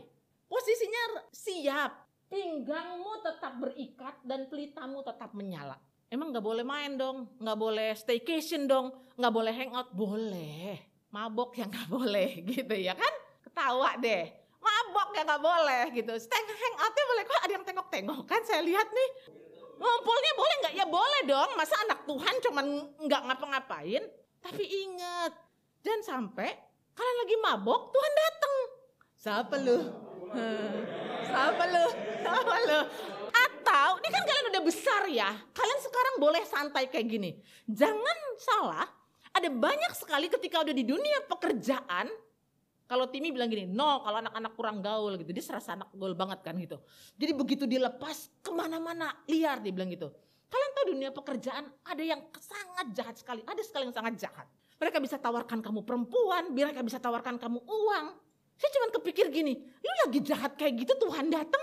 Posisinya 0.48 1.28
siap. 1.34 1.92
Pinggangmu 2.28 3.24
tetap 3.24 3.56
berikat 3.56 4.20
dan 4.24 4.46
pelitamu 4.52 5.00
tetap 5.00 5.32
menyala. 5.32 5.80
Emang 6.08 6.32
nggak 6.32 6.44
boleh 6.44 6.64
main 6.64 6.96
dong, 6.96 7.28
nggak 7.36 7.58
boleh 7.58 7.90
staycation 7.96 8.68
dong, 8.68 8.92
nggak 9.16 9.32
boleh 9.32 9.52
hangout, 9.52 9.88
boleh. 9.92 10.76
Mabok 11.08 11.56
yang 11.56 11.68
nggak 11.68 11.88
boleh 11.88 12.30
gitu 12.52 12.76
ya 12.76 12.96
kan? 12.96 13.12
Ketawa 13.44 13.96
deh 13.96 14.48
mabok 14.58 15.08
ya 15.14 15.22
nggak 15.24 15.42
boleh 15.42 15.82
gitu. 15.94 16.12
Stay 16.20 16.42
hangoutnya 16.42 17.04
boleh 17.08 17.24
kok 17.24 17.40
ada 17.44 17.52
yang 17.52 17.66
tengok-tengok 17.66 18.20
kan 18.26 18.40
saya 18.44 18.60
lihat 18.64 18.88
nih. 18.90 19.10
Ngumpulnya 19.78 20.32
boleh 20.34 20.54
nggak? 20.62 20.74
Ya 20.74 20.86
boleh 20.86 21.20
dong. 21.30 21.50
Masa 21.54 21.74
anak 21.86 22.02
Tuhan 22.04 22.34
cuman 22.42 22.66
nggak 23.06 23.22
ngapa-ngapain? 23.30 24.02
Tapi 24.38 24.64
ingat, 24.66 25.32
dan 25.82 25.98
sampai 26.02 26.50
kalian 26.94 27.18
lagi 27.26 27.36
mabok, 27.42 27.90
Tuhan 27.94 28.12
datang. 28.14 28.54
Siapa 29.18 29.54
lu? 29.58 29.78
Siapa 31.30 31.62
lu? 31.66 31.84
Siapa 32.24 32.54
lu? 32.66 32.80
Atau, 33.28 33.88
ini 34.02 34.08
kan 34.14 34.24
kalian 34.26 34.46
udah 34.54 34.62
besar 34.62 35.02
ya. 35.10 35.30
Kalian 35.54 35.80
sekarang 35.82 36.14
boleh 36.22 36.42
santai 36.46 36.86
kayak 36.90 37.06
gini. 37.06 37.30
Jangan 37.66 38.18
salah, 38.38 38.86
ada 39.34 39.48
banyak 39.50 39.92
sekali 39.94 40.26
ketika 40.30 40.62
udah 40.62 40.74
di 40.74 40.84
dunia 40.86 41.22
pekerjaan, 41.26 42.10
kalau 42.88 43.04
Timi 43.12 43.28
bilang 43.28 43.52
gini, 43.52 43.68
no 43.68 44.00
kalau 44.00 44.24
anak-anak 44.24 44.52
kurang 44.56 44.80
gaul 44.80 45.12
gitu. 45.20 45.28
Dia 45.28 45.44
serasa 45.44 45.76
anak 45.76 45.92
gaul 45.92 46.16
banget 46.16 46.40
kan 46.40 46.56
gitu. 46.56 46.80
Jadi 47.20 47.32
begitu 47.36 47.64
dilepas 47.68 48.32
ke 48.40 48.48
mana-mana 48.48 49.12
liar 49.28 49.60
dia 49.60 49.68
bilang 49.68 49.92
gitu. 49.92 50.08
Kalian 50.48 50.70
tahu 50.72 50.84
dunia 50.96 51.10
pekerjaan 51.12 51.68
ada 51.84 52.00
yang 52.00 52.24
sangat 52.40 52.96
jahat 52.96 53.20
sekali. 53.20 53.44
Ada 53.44 53.60
sekali 53.60 53.92
yang 53.92 53.96
sangat 54.00 54.16
jahat. 54.16 54.48
Mereka 54.80 55.04
bisa 55.04 55.20
tawarkan 55.20 55.60
kamu 55.60 55.84
perempuan, 55.84 56.48
mereka 56.48 56.80
bisa 56.80 56.96
tawarkan 56.96 57.36
kamu 57.36 57.60
uang. 57.60 58.06
Saya 58.56 58.70
cuma 58.72 58.88
kepikir 58.96 59.28
gini, 59.28 59.60
lu 59.60 59.92
lagi 60.08 60.24
jahat 60.24 60.56
kayak 60.56 60.80
gitu 60.80 60.96
Tuhan 60.96 61.28
datang. 61.28 61.62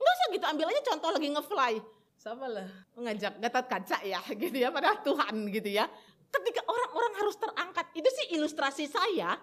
Enggak 0.00 0.14
usah 0.16 0.26
gitu, 0.32 0.44
ambil 0.48 0.66
aja 0.72 0.82
contoh 0.88 1.10
lagi 1.12 1.28
ngefly. 1.36 1.72
Sama 2.16 2.46
lah, 2.48 2.66
mengajak 2.96 3.36
gatot 3.38 3.66
kaca 3.68 3.98
ya 4.02 4.24
gitu 4.42 4.56
ya, 4.56 4.72
padahal 4.72 5.04
Tuhan 5.04 5.34
gitu 5.52 5.68
ya. 5.68 5.84
Ketika 6.32 6.64
orang-orang 6.64 7.12
harus 7.20 7.36
terangkat, 7.36 7.86
itu 7.92 8.08
sih 8.08 8.26
ilustrasi 8.40 8.88
saya 8.88 9.36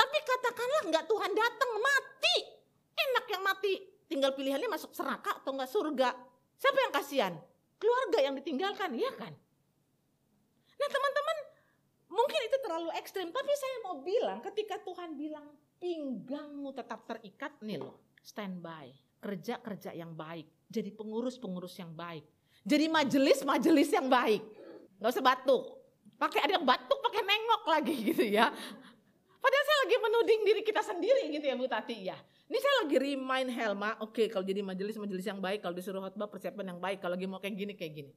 tapi 0.00 0.18
katakanlah 0.24 0.82
nggak 0.88 1.04
Tuhan 1.04 1.32
datang 1.36 1.70
mati. 1.76 2.36
Enak 2.96 3.26
yang 3.28 3.42
mati. 3.44 3.74
Tinggal 4.08 4.32
pilihannya 4.32 4.68
masuk 4.72 4.96
seraka 4.96 5.44
atau 5.44 5.52
nggak 5.52 5.68
surga. 5.68 6.10
Siapa 6.56 6.78
yang 6.88 6.92
kasihan? 6.92 7.34
Keluarga 7.76 8.18
yang 8.24 8.34
ditinggalkan, 8.40 8.90
iya 8.96 9.12
kan? 9.12 9.32
Nah 10.80 10.88
teman-teman, 10.88 11.36
mungkin 12.08 12.40
itu 12.48 12.56
terlalu 12.64 12.90
ekstrim. 12.96 13.28
Tapi 13.28 13.52
saya 13.56 13.76
mau 13.84 14.00
bilang 14.00 14.40
ketika 14.40 14.80
Tuhan 14.80 15.16
bilang 15.16 15.46
pinggangmu 15.80 16.72
tetap 16.72 17.04
terikat, 17.04 17.60
nih 17.60 17.80
loh, 17.80 18.16
standby. 18.24 18.92
Kerja-kerja 19.20 19.92
yang 19.92 20.16
baik. 20.16 20.48
Jadi 20.72 20.96
pengurus-pengurus 20.96 21.76
yang 21.76 21.92
baik. 21.92 22.24
Jadi 22.64 22.88
majelis-majelis 22.88 23.88
yang 23.92 24.08
baik. 24.08 24.40
Gak 24.96 25.12
usah 25.12 25.24
batuk. 25.24 25.76
Pakai 26.16 26.44
ada 26.44 26.60
yang 26.60 26.64
batuk, 26.68 27.00
pakai 27.00 27.22
nengok 27.24 27.62
lagi 27.68 27.94
gitu 28.12 28.24
ya. 28.24 28.52
Lagi 29.80 29.96
menuding 29.96 30.40
diri 30.44 30.62
kita 30.62 30.84
sendiri 30.84 31.32
gitu 31.32 31.44
ya 31.44 31.56
Bu 31.56 31.64
Tati 31.64 31.96
ya. 32.04 32.18
Ini 32.50 32.58
saya 32.58 32.74
lagi 32.84 32.96
remind 32.98 33.48
Helma, 33.54 33.94
oke 34.02 34.12
okay, 34.12 34.26
kalau 34.26 34.42
jadi 34.42 34.60
majelis-majelis 34.60 35.22
yang 35.22 35.38
baik, 35.38 35.62
kalau 35.62 35.70
disuruh 35.72 36.02
khotbah 36.02 36.26
persiapan 36.26 36.74
yang 36.74 36.80
baik, 36.82 36.98
kalau 36.98 37.14
lagi 37.14 37.30
mau 37.30 37.38
kayak 37.38 37.54
gini, 37.54 37.72
kayak 37.78 37.92
gini. 37.94 38.12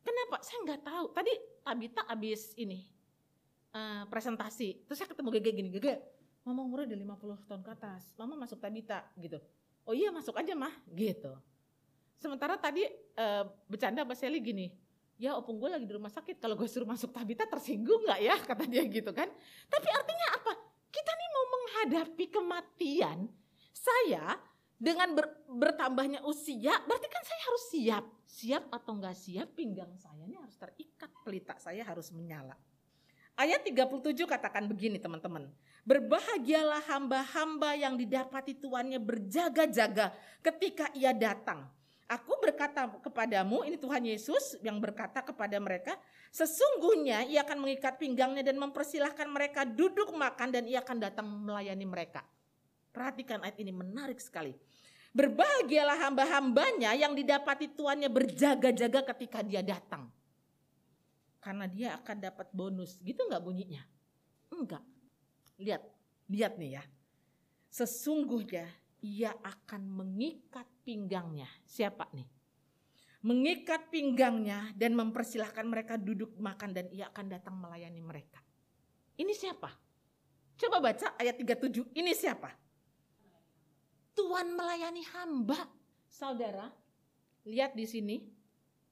Kenapa? 0.00 0.40
Saya 0.40 0.64
nggak 0.64 0.80
tahu. 0.80 1.06
Tadi 1.12 1.32
Tabita 1.60 2.02
habis 2.08 2.56
ini 2.56 2.88
uh, 3.76 4.08
presentasi, 4.08 4.88
terus 4.88 4.96
saya 4.96 5.12
ketemu 5.12 5.28
Gege 5.36 5.50
gini, 5.52 5.68
Gege, 5.68 6.00
Mama 6.42 6.64
umurnya 6.64 6.96
udah 6.96 7.18
50 7.20 7.48
tahun 7.52 7.62
ke 7.62 7.70
atas, 7.76 8.02
Mama 8.16 8.34
masuk 8.40 8.58
Tabita 8.58 9.04
gitu. 9.20 9.38
Oh 9.84 9.94
iya 9.94 10.08
masuk 10.08 10.34
aja 10.34 10.56
mah 10.56 10.72
gitu. 10.96 11.36
Sementara 12.16 12.56
tadi 12.56 12.82
uh, 13.20 13.44
bercanda 13.68 14.08
Mbak 14.08 14.16
Sally 14.16 14.40
gini, 14.40 14.72
ya 15.16 15.36
opung 15.36 15.56
gue 15.56 15.68
lagi 15.68 15.84
di 15.88 15.94
rumah 15.96 16.12
sakit 16.12 16.40
kalau 16.40 16.56
gue 16.56 16.68
suruh 16.68 16.88
masuk 16.88 17.08
tabita 17.08 17.48
tersinggung 17.48 18.04
nggak 18.04 18.20
ya 18.20 18.36
kata 18.36 18.68
dia 18.68 18.84
gitu 18.84 19.08
kan 19.16 19.24
tapi 19.64 19.88
artinya 19.88 20.26
apa 20.36 20.52
menghadapi 21.76 22.32
kematian 22.32 23.28
saya 23.76 24.40
dengan 24.76 25.12
ber, 25.12 25.28
bertambahnya 25.44 26.24
usia 26.24 26.72
berarti 26.88 27.08
kan 27.08 27.22
saya 27.24 27.42
harus 27.44 27.64
siap. 27.68 28.04
Siap 28.26 28.64
atau 28.72 28.92
nggak 28.96 29.16
siap 29.16 29.48
pinggang 29.52 29.92
saya 30.00 30.24
ini 30.24 30.36
harus 30.40 30.56
terikat 30.56 31.12
pelita 31.20 31.54
saya 31.60 31.84
harus 31.84 32.08
menyala. 32.16 32.56
Ayat 33.36 33.68
37 33.68 34.16
katakan 34.24 34.64
begini 34.64 34.96
teman-teman. 34.96 35.52
Berbahagialah 35.84 36.80
hamba-hamba 36.88 37.76
yang 37.76 38.00
didapati 38.00 38.56
tuannya 38.56 38.96
berjaga-jaga 38.96 40.16
ketika 40.40 40.88
ia 40.96 41.12
datang 41.12 41.68
Aku 42.06 42.38
berkata 42.38 42.86
kepadamu, 43.02 43.66
ini 43.66 43.74
Tuhan 43.74 44.06
Yesus 44.06 44.62
yang 44.62 44.78
berkata 44.78 45.26
kepada 45.26 45.58
mereka, 45.58 45.98
sesungguhnya 46.30 47.26
ia 47.26 47.42
akan 47.42 47.66
mengikat 47.66 47.98
pinggangnya 47.98 48.46
dan 48.46 48.62
mempersilahkan 48.62 49.26
mereka 49.26 49.66
duduk 49.66 50.14
makan 50.14 50.54
dan 50.54 50.70
ia 50.70 50.86
akan 50.86 51.02
datang 51.02 51.26
melayani 51.26 51.82
mereka. 51.82 52.22
Perhatikan 52.94 53.42
ayat 53.42 53.58
ini 53.58 53.74
menarik 53.74 54.22
sekali. 54.22 54.54
Berbahagialah 55.10 56.06
hamba-hambanya 56.06 56.94
yang 56.94 57.18
didapati 57.18 57.74
tuannya 57.74 58.06
berjaga-jaga 58.06 59.02
ketika 59.10 59.42
dia 59.42 59.66
datang. 59.66 60.06
Karena 61.42 61.66
dia 61.66 61.98
akan 61.98 62.16
dapat 62.22 62.46
bonus. 62.54 63.02
Gitu 63.02 63.18
nggak 63.18 63.42
bunyinya? 63.42 63.82
Enggak. 64.54 64.84
Lihat, 65.58 65.82
lihat 66.30 66.54
nih 66.54 66.78
ya. 66.78 66.84
Sesungguhnya 67.72 68.70
ia 69.06 69.30
akan 69.30 69.86
mengikat 69.86 70.66
pinggangnya. 70.82 71.46
Siapa 71.62 72.10
nih? 72.10 72.26
Mengikat 73.22 73.90
pinggangnya 73.90 74.74
dan 74.74 74.98
mempersilahkan 74.98 75.66
mereka 75.66 75.94
duduk 75.94 76.34
makan 76.38 76.74
dan 76.74 76.90
ia 76.90 77.06
akan 77.10 77.26
datang 77.30 77.54
melayani 77.54 78.02
mereka. 78.02 78.42
Ini 79.16 79.30
siapa? 79.30 79.70
Coba 80.58 80.82
baca 80.82 81.14
ayat 81.16 81.38
37. 81.38 81.94
Ini 81.94 82.12
siapa? 82.12 82.50
Tuhan 84.16 84.56
melayani 84.56 85.02
hamba. 85.14 85.58
Saudara, 86.06 86.70
lihat 87.46 87.76
di 87.78 87.86
sini. 87.86 88.16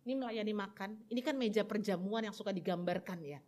Ini 0.04 0.12
melayani 0.20 0.52
makan. 0.52 0.90
Ini 1.08 1.20
kan 1.24 1.34
meja 1.40 1.64
perjamuan 1.64 2.28
yang 2.28 2.36
suka 2.36 2.52
digambarkan 2.52 3.24
ya. 3.24 3.40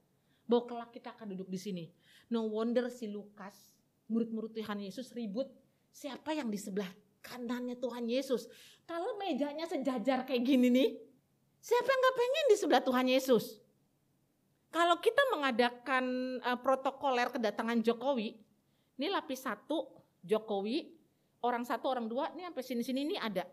Bahwa 0.48 0.64
kelak 0.64 0.90
kita 0.96 1.12
akan 1.12 1.36
duduk 1.36 1.52
di 1.52 1.60
sini. 1.60 1.84
No 2.32 2.48
wonder 2.48 2.88
si 2.88 3.10
Lukas, 3.10 3.76
murid-murid 4.08 4.56
Tuhan 4.56 4.80
Yesus 4.80 5.12
ribut 5.12 5.50
siapa 5.96 6.36
yang 6.36 6.52
di 6.52 6.60
sebelah 6.60 6.88
kanannya 7.24 7.80
Tuhan 7.80 8.04
Yesus. 8.04 8.44
Kalau 8.84 9.16
mejanya 9.16 9.64
sejajar 9.64 10.28
kayak 10.28 10.44
gini 10.44 10.68
nih, 10.68 10.88
siapa 11.56 11.88
yang 11.88 12.00
gak 12.04 12.16
pengen 12.20 12.44
di 12.52 12.56
sebelah 12.60 12.82
Tuhan 12.84 13.06
Yesus? 13.08 13.64
Kalau 14.68 15.00
kita 15.00 15.24
mengadakan 15.32 16.04
uh, 16.44 16.58
protokoler 16.60 17.32
kedatangan 17.32 17.80
Jokowi, 17.80 18.36
ini 19.00 19.06
lapis 19.08 19.48
satu 19.48 19.88
Jokowi, 20.20 20.92
orang 21.40 21.64
satu, 21.64 21.88
orang 21.88 22.12
dua, 22.12 22.28
ini 22.36 22.44
sampai 22.44 22.64
sini-sini 22.66 23.00
ini 23.08 23.16
ada. 23.16 23.48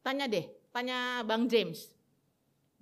Tanya 0.00 0.24
deh, 0.24 0.48
tanya 0.72 1.20
Bang 1.28 1.44
James. 1.44 1.92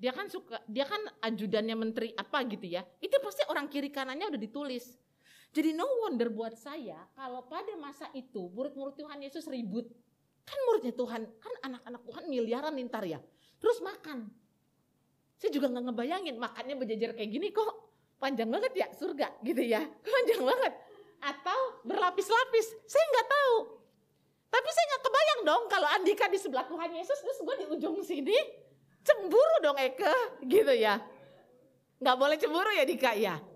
Dia 0.01 0.15
kan 0.17 0.31
suka, 0.33 0.63
dia 0.65 0.87
kan 0.89 1.03
ajudannya 1.21 1.77
menteri 1.77 2.09
apa 2.15 2.47
gitu 2.49 2.65
ya. 2.65 2.87
Itu 3.03 3.21
pasti 3.21 3.45
orang 3.51 3.69
kiri 3.69 3.93
kanannya 3.93 4.33
udah 4.33 4.41
ditulis. 4.41 4.97
Jadi 5.51 5.75
no 5.75 5.87
wonder 6.07 6.31
buat 6.31 6.55
saya 6.55 6.95
kalau 7.19 7.43
pada 7.51 7.75
masa 7.75 8.07
itu 8.15 8.47
murid-murid 8.55 8.95
Tuhan 8.95 9.19
Yesus 9.19 9.51
ribut. 9.51 9.91
Kan 10.47 10.59
muridnya 10.71 10.95
Tuhan, 10.95 11.27
kan 11.27 11.55
anak-anak 11.67 12.03
Tuhan 12.07 12.25
miliaran 12.31 12.75
ntar 12.87 13.03
ya. 13.03 13.19
Terus 13.59 13.83
makan. 13.83 14.31
Saya 15.41 15.51
juga 15.51 15.67
nggak 15.75 15.91
ngebayangin 15.91 16.37
makannya 16.39 16.75
berjejer 16.79 17.11
kayak 17.19 17.31
gini 17.31 17.51
kok. 17.51 17.91
Panjang 18.23 18.47
banget 18.53 18.73
ya 18.79 18.87
surga 18.95 19.43
gitu 19.43 19.63
ya. 19.63 19.83
Panjang 20.15 20.43
banget. 20.47 20.73
Atau 21.19 21.59
berlapis-lapis. 21.83 22.67
Saya 22.87 23.05
nggak 23.11 23.27
tahu. 23.27 23.55
Tapi 24.51 24.69
saya 24.71 24.87
nggak 24.87 25.03
kebayang 25.07 25.41
dong 25.47 25.63
kalau 25.71 25.89
Andika 25.95 26.27
di 26.31 26.39
sebelah 26.39 26.67
Tuhan 26.67 26.91
Yesus 26.95 27.19
terus 27.23 27.39
gue 27.43 27.55
di 27.59 27.67
ujung 27.75 27.99
sini. 28.07 28.39
Cemburu 29.03 29.57
dong 29.67 29.79
Eke 29.83 30.15
gitu 30.47 30.75
ya. 30.79 31.01
Nggak 31.99 32.17
boleh 32.17 32.37
cemburu 32.39 32.71
ya 32.71 32.85
Dika 32.87 33.19
ya. 33.19 33.50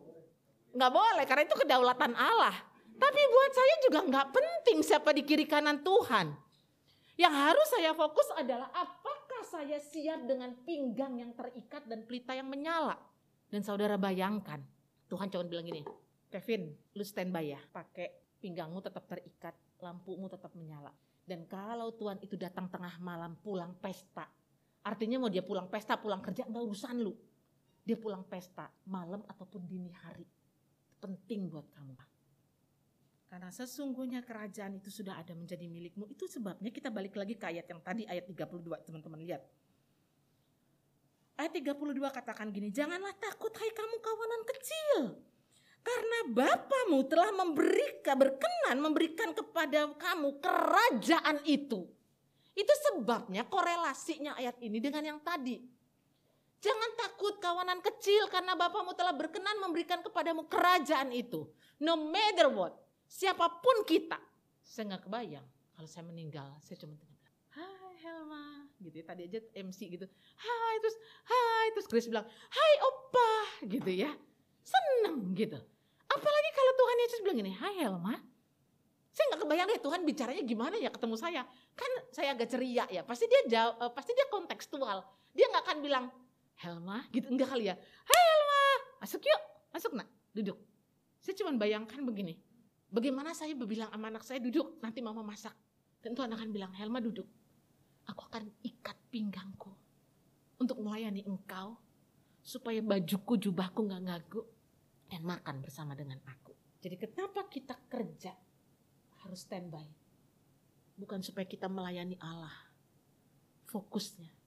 Nggak 0.74 0.92
boleh 0.92 1.24
karena 1.24 1.42
itu 1.46 1.56
kedaulatan 1.56 2.12
Allah. 2.18 2.54
Tapi 2.94 3.20
buat 3.30 3.52
saya 3.54 3.74
juga 3.86 4.00
nggak 4.06 4.26
penting 4.34 4.78
siapa 4.82 5.10
di 5.14 5.22
kiri 5.22 5.46
kanan 5.46 5.82
Tuhan. 5.82 6.34
Yang 7.14 7.34
harus 7.34 7.68
saya 7.70 7.94
fokus 7.94 8.26
adalah 8.34 8.70
apakah 8.74 9.42
saya 9.46 9.78
siap 9.78 10.26
dengan 10.26 10.50
pinggang 10.66 11.14
yang 11.22 11.30
terikat 11.34 11.86
dan 11.86 12.02
pelita 12.06 12.34
yang 12.34 12.50
menyala. 12.50 12.98
Dan 13.46 13.62
saudara 13.62 13.94
bayangkan, 13.94 14.58
Tuhan 15.06 15.30
cuma 15.30 15.46
bilang 15.46 15.62
gini, 15.62 15.86
Kevin, 16.26 16.74
lu 16.98 17.06
standby 17.06 17.54
ya, 17.54 17.60
pakai 17.70 18.38
pinggangmu 18.42 18.82
tetap 18.82 19.06
terikat, 19.06 19.54
lampumu 19.78 20.26
tetap 20.26 20.50
menyala. 20.58 20.90
Dan 21.22 21.46
kalau 21.46 21.94
Tuhan 21.94 22.18
itu 22.18 22.34
datang 22.34 22.66
tengah 22.66 22.98
malam 22.98 23.38
pulang 23.38 23.78
pesta, 23.78 24.26
artinya 24.82 25.22
mau 25.22 25.30
dia 25.30 25.46
pulang 25.46 25.70
pesta, 25.70 25.94
pulang 25.94 26.18
kerja, 26.18 26.50
nggak 26.50 26.62
urusan 26.66 26.98
lu. 26.98 27.14
Dia 27.86 27.94
pulang 27.94 28.26
pesta, 28.26 28.66
malam 28.90 29.22
ataupun 29.30 29.62
dini 29.62 29.94
hari. 29.94 30.26
Penting 31.04 31.52
buat 31.52 31.68
kamu. 31.68 31.92
Karena 33.28 33.52
sesungguhnya 33.52 34.24
kerajaan 34.24 34.80
itu 34.80 34.88
sudah 34.88 35.20
ada 35.20 35.36
menjadi 35.36 35.68
milikmu. 35.68 36.08
Itu 36.08 36.24
sebabnya 36.24 36.72
kita 36.72 36.88
balik 36.88 37.12
lagi 37.12 37.36
ke 37.36 37.44
ayat 37.44 37.68
yang 37.68 37.84
tadi, 37.84 38.08
ayat 38.08 38.24
32 38.24 38.88
teman-teman 38.88 39.20
lihat. 39.20 39.44
Ayat 41.36 41.52
32 41.52 41.92
katakan 42.08 42.48
gini, 42.48 42.72
janganlah 42.72 43.12
takut 43.20 43.52
hai 43.52 43.68
kamu 43.74 43.96
kawanan 44.00 44.42
kecil. 44.48 45.18
Karena 45.84 46.18
Bapamu 46.32 47.04
telah 47.04 47.34
memberikan, 47.36 48.16
berkenan 48.16 48.76
memberikan 48.80 49.36
kepada 49.36 49.92
kamu 49.92 50.40
kerajaan 50.40 51.44
itu. 51.44 51.84
Itu 52.56 52.74
sebabnya 52.88 53.44
korelasinya 53.44 54.40
ayat 54.40 54.56
ini 54.64 54.80
dengan 54.80 55.04
yang 55.04 55.20
tadi. 55.20 55.73
Jangan 56.64 56.90
takut 56.96 57.36
kawanan 57.44 57.84
kecil 57.84 58.24
karena 58.32 58.56
Bapamu 58.56 58.96
telah 58.96 59.12
berkenan 59.12 59.60
memberikan 59.60 60.00
kepadamu 60.00 60.48
kerajaan 60.48 61.12
itu. 61.12 61.44
No 61.84 62.00
matter 62.00 62.48
what 62.48 62.72
siapa 63.04 63.60
pun 63.60 63.84
kita. 63.84 64.16
Saya 64.64 64.96
nggak 64.96 65.04
kebayang 65.04 65.44
kalau 65.74 65.88
saya 65.90 66.04
meninggal, 66.06 66.48
saya 66.64 66.78
cuma 66.80 66.96
Hai 67.54 67.94
Helma, 68.02 68.66
gitu 68.82 69.02
ya. 69.02 69.04
Tadi 69.06 69.28
aja 69.30 69.38
MC 69.60 69.80
gitu, 69.92 70.06
Hai 70.40 70.74
terus, 70.82 70.96
Hai 71.26 71.66
terus 71.76 71.86
Chris 71.86 72.06
bilang, 72.10 72.26
Hai 72.26 72.72
Opa, 72.82 73.32
gitu 73.68 73.90
ya. 73.90 74.10
Seneng 74.64 75.34
gitu. 75.36 75.58
Apalagi 76.08 76.50
kalau 76.54 76.72
Tuhan 76.78 76.96
Yesus 77.04 77.20
bilang 77.22 77.38
gini, 77.38 77.52
Hai 77.54 77.74
Helma, 77.78 78.14
saya 79.14 79.24
nggak 79.30 79.40
kebayang 79.46 79.66
deh 79.70 79.82
Tuhan 79.82 80.00
bicaranya 80.02 80.42
gimana 80.42 80.74
ya 80.78 80.90
ketemu 80.90 81.14
saya. 81.14 81.42
Kan 81.78 81.90
saya 82.10 82.34
agak 82.34 82.50
ceria 82.50 82.86
ya, 82.90 83.06
pasti 83.06 83.30
dia 83.30 83.42
jauh, 83.46 83.74
uh, 83.78 83.90
pasti 83.94 84.10
dia 84.14 84.26
kontekstual. 84.30 85.06
Dia 85.34 85.46
nggak 85.50 85.64
akan 85.70 85.78
bilang, 85.82 86.04
Helma, 86.60 87.06
gitu 87.14 87.30
enggak 87.30 87.50
kali 87.50 87.70
ya. 87.70 87.74
Hai 87.78 88.20
Helma, 88.22 88.62
masuk 89.02 89.20
yuk, 89.24 89.42
masuk 89.74 89.92
nak, 89.96 90.08
duduk. 90.36 90.58
Saya 91.18 91.34
cuma 91.40 91.56
bayangkan 91.56 92.00
begini, 92.04 92.36
Bagaimana 92.94 93.34
saya 93.34 93.58
berbilang 93.58 93.90
sama 93.90 94.06
anak 94.06 94.22
saya 94.22 94.38
duduk, 94.38 94.78
nanti 94.78 95.02
mama 95.02 95.26
masak. 95.26 95.50
Dan 95.98 96.14
Tuhan 96.14 96.30
akan 96.30 96.48
bilang, 96.54 96.70
Helma 96.78 97.02
duduk. 97.02 97.26
Aku 98.06 98.30
akan 98.30 98.46
ikat 98.62 98.94
pinggangku 99.10 99.74
untuk 100.62 100.78
melayani 100.78 101.26
engkau 101.26 101.74
supaya 102.38 102.78
bajuku, 102.78 103.34
jubahku 103.34 103.82
nggak 103.90 104.02
ngagu 104.06 104.46
dan 105.10 105.26
makan 105.26 105.58
bersama 105.58 105.98
dengan 105.98 106.22
aku. 106.22 106.54
Jadi 106.78 106.94
kenapa 107.02 107.50
kita 107.50 107.74
kerja 107.90 108.30
harus 109.26 109.42
standby? 109.42 109.90
Bukan 110.94 111.18
supaya 111.18 111.50
kita 111.50 111.66
melayani 111.66 112.14
Allah. 112.22 112.54
Fokusnya 113.66 114.43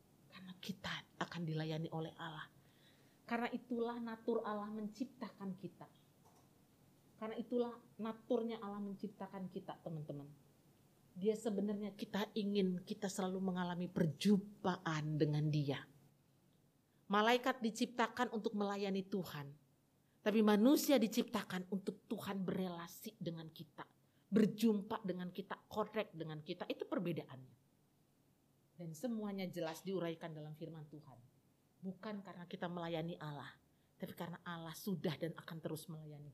karena 0.48 0.64
kita 0.64 0.96
akan 1.28 1.42
dilayani 1.44 1.92
oleh 1.92 2.16
Allah. 2.16 2.48
Karena 3.28 3.52
itulah 3.52 4.00
natur 4.00 4.40
Allah 4.48 4.72
menciptakan 4.72 5.60
kita 5.60 5.84
karena 7.18 7.36
itulah 7.42 7.74
naturnya 7.98 8.62
Allah 8.62 8.78
menciptakan 8.78 9.50
kita, 9.50 9.74
teman-teman. 9.82 10.30
Dia 11.18 11.34
sebenarnya 11.34 11.98
kita 11.98 12.30
ingin 12.38 12.86
kita 12.86 13.10
selalu 13.10 13.42
mengalami 13.42 13.90
perjumpaan 13.90 15.18
dengan 15.18 15.50
dia. 15.50 15.82
Malaikat 17.10 17.58
diciptakan 17.58 18.30
untuk 18.38 18.54
melayani 18.54 19.02
Tuhan. 19.10 19.50
Tapi 20.22 20.40
manusia 20.46 21.02
diciptakan 21.02 21.74
untuk 21.74 22.06
Tuhan 22.06 22.38
berelasi 22.46 23.18
dengan 23.18 23.50
kita. 23.50 23.82
Berjumpa 24.30 25.02
dengan 25.02 25.34
kita, 25.34 25.58
korek 25.66 26.14
dengan 26.14 26.38
kita. 26.46 26.70
Itu 26.70 26.86
perbedaannya. 26.86 27.67
Dan 28.78 28.94
semuanya 28.94 29.50
jelas 29.50 29.82
diuraikan 29.82 30.32
dalam 30.32 30.54
firman 30.54 30.86
Tuhan. 30.88 31.18
Bukan 31.82 32.22
karena 32.22 32.46
kita 32.46 32.70
melayani 32.70 33.18
Allah. 33.18 33.50
Tapi 33.98 34.14
karena 34.14 34.38
Allah 34.46 34.78
sudah 34.78 35.18
dan 35.18 35.34
akan 35.34 35.58
terus 35.58 35.90
melayani. 35.90 36.30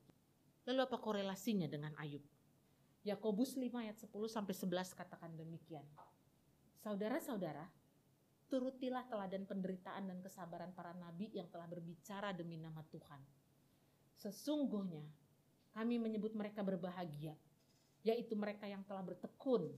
Lalu 0.68 0.80
apa 0.84 0.96
korelasinya 1.00 1.64
dengan 1.64 1.96
Ayub? 1.96 2.20
Yakobus 3.04 3.56
5 3.56 3.68
ayat 3.84 3.96
10 4.00 4.12
sampai 4.28 4.54
11 4.56 4.96
katakan 4.96 5.32
demikian. 5.36 5.84
Saudara-saudara, 6.80 7.68
turutilah 8.48 9.04
teladan 9.08 9.44
penderitaan 9.44 10.08
dan 10.08 10.20
kesabaran 10.24 10.72
para 10.72 10.96
nabi 10.96 11.28
yang 11.32 11.48
telah 11.52 11.68
berbicara 11.68 12.32
demi 12.32 12.56
nama 12.56 12.80
Tuhan. 12.88 13.20
Sesungguhnya 14.16 15.04
kami 15.76 16.00
menyebut 16.00 16.32
mereka 16.32 16.64
berbahagia, 16.64 17.36
yaitu 18.04 18.32
mereka 18.38 18.64
yang 18.64 18.80
telah 18.88 19.04
bertekun. 19.04 19.68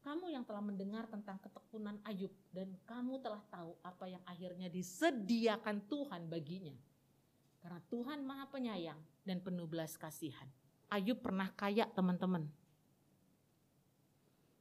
Kamu 0.00 0.32
yang 0.32 0.48
telah 0.48 0.64
mendengar 0.64 1.04
tentang 1.12 1.36
ketekunan 1.44 2.00
Ayub 2.08 2.32
dan 2.56 2.72
kamu 2.88 3.20
telah 3.20 3.44
tahu 3.52 3.76
apa 3.84 4.08
yang 4.08 4.24
akhirnya 4.24 4.72
disediakan 4.72 5.84
Tuhan 5.84 6.24
baginya 6.32 6.72
karena 7.60 7.80
Tuhan 7.92 8.24
maha 8.24 8.48
penyayang 8.48 8.96
dan 9.28 9.44
penuh 9.44 9.68
belas 9.68 10.00
kasihan. 10.00 10.48
Ayub 10.88 11.20
pernah 11.20 11.52
kaya 11.52 11.84
teman-teman. 11.92 12.48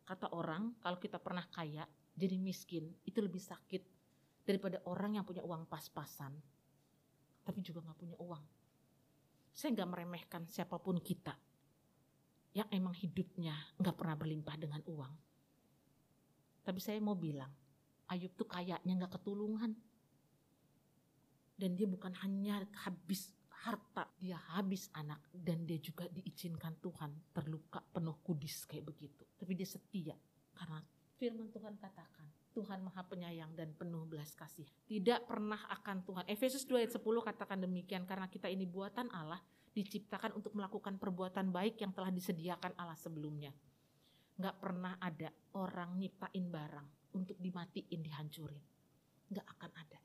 Kata 0.03 0.27
orang 0.35 0.75
kalau 0.83 0.99
kita 0.99 1.15
pernah 1.23 1.47
kaya 1.47 1.87
jadi 2.19 2.35
miskin 2.35 2.91
itu 3.07 3.23
lebih 3.23 3.39
sakit 3.39 3.81
daripada 4.43 4.83
orang 4.91 5.15
yang 5.15 5.23
punya 5.23 5.39
uang 5.45 5.63
pas-pasan 5.71 6.35
tapi 7.47 7.65
juga 7.65 7.81
gak 7.81 7.97
punya 7.97 8.17
uang. 8.19 8.43
Saya 9.55 9.73
gak 9.73 9.89
meremehkan 9.89 10.45
siapa 10.45 10.77
pun 10.77 10.99
kita 10.99 11.33
yang 12.53 12.67
emang 12.69 12.93
hidupnya 12.93 13.55
gak 13.79 13.95
pernah 13.95 14.19
berlimpah 14.19 14.55
dengan 14.59 14.83
uang. 14.85 15.28
Tapi 16.63 16.79
saya 16.79 16.99
mau 17.01 17.15
bilang, 17.17 17.49
Ayub 18.09 18.33
tuh 18.33 18.49
kayaknya 18.49 19.05
gak 19.05 19.21
ketulungan 19.21 19.77
dan 21.59 21.75
dia 21.75 21.85
bukan 21.85 22.15
hanya 22.23 22.63
habis 22.87 23.35
harta, 23.67 24.07
dia 24.15 24.39
habis 24.55 24.87
anak 24.95 25.19
dan 25.35 25.67
dia 25.67 25.75
juga 25.83 26.07
diizinkan 26.07 26.79
Tuhan 26.79 27.35
terluka 27.35 27.83
penuh 27.91 28.15
kudis 28.23 28.63
kayak 28.63 28.87
begitu. 28.87 29.27
Tapi 29.35 29.51
dia 29.53 29.67
setia 29.67 30.15
karena 30.55 30.79
firman 31.19 31.51
Tuhan 31.51 31.75
katakan 31.75 32.27
Tuhan 32.55 32.81
maha 32.81 33.03
penyayang 33.05 33.53
dan 33.53 33.75
penuh 33.75 34.07
belas 34.07 34.31
kasih. 34.33 34.65
Tidak 34.87 35.27
pernah 35.27 35.59
akan 35.79 36.01
Tuhan. 36.01 36.25
Efesus 36.25 36.65
2 36.65 36.81
ayat 36.81 36.91
10 36.95 37.03
katakan 37.03 37.59
demikian 37.61 38.03
karena 38.09 38.25
kita 38.25 38.49
ini 38.49 38.65
buatan 38.65 39.11
Allah 39.13 39.39
diciptakan 39.75 40.33
untuk 40.33 40.57
melakukan 40.57 40.97
perbuatan 40.97 41.53
baik 41.53 41.77
yang 41.77 41.93
telah 41.93 42.09
disediakan 42.09 42.73
Allah 42.79 42.97
sebelumnya. 42.97 43.53
Gak 44.39 44.55
pernah 44.63 44.95
ada 45.03 45.27
orang 45.59 45.99
nyiptain 45.99 46.47
barang 46.47 46.87
untuk 47.19 47.35
dimatiin, 47.37 47.99
dihancurin. 47.99 48.63
Gak 49.29 49.45
akan 49.45 49.71
ada 49.75 49.99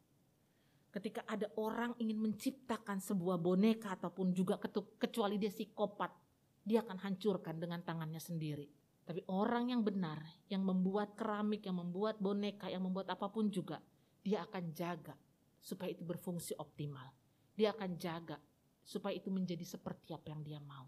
ketika 0.94 1.26
ada 1.26 1.50
orang 1.58 1.98
ingin 1.98 2.22
menciptakan 2.22 3.02
sebuah 3.02 3.42
boneka 3.42 3.98
ataupun 3.98 4.30
juga 4.30 4.62
kecuali 5.02 5.42
dia 5.42 5.50
psikopat, 5.50 6.14
dia 6.62 6.86
akan 6.86 7.02
hancurkan 7.02 7.58
dengan 7.58 7.82
tangannya 7.82 8.22
sendiri. 8.22 8.70
Tapi 9.02 9.26
orang 9.26 9.74
yang 9.74 9.82
benar, 9.82 10.22
yang 10.46 10.62
membuat 10.62 11.18
keramik, 11.18 11.66
yang 11.66 11.82
membuat 11.82 12.22
boneka, 12.22 12.70
yang 12.70 12.86
membuat 12.86 13.10
apa 13.10 13.26
pun 13.26 13.50
juga, 13.50 13.82
dia 14.22 14.46
akan 14.46 14.70
jaga 14.70 15.18
supaya 15.58 15.90
itu 15.90 16.06
berfungsi 16.06 16.54
optimal. 16.62 17.10
Dia 17.58 17.74
akan 17.74 17.98
jaga 17.98 18.38
supaya 18.86 19.18
itu 19.18 19.34
menjadi 19.34 19.66
seperti 19.66 20.14
apa 20.14 20.30
yang 20.30 20.46
dia 20.46 20.62
mau. 20.62 20.86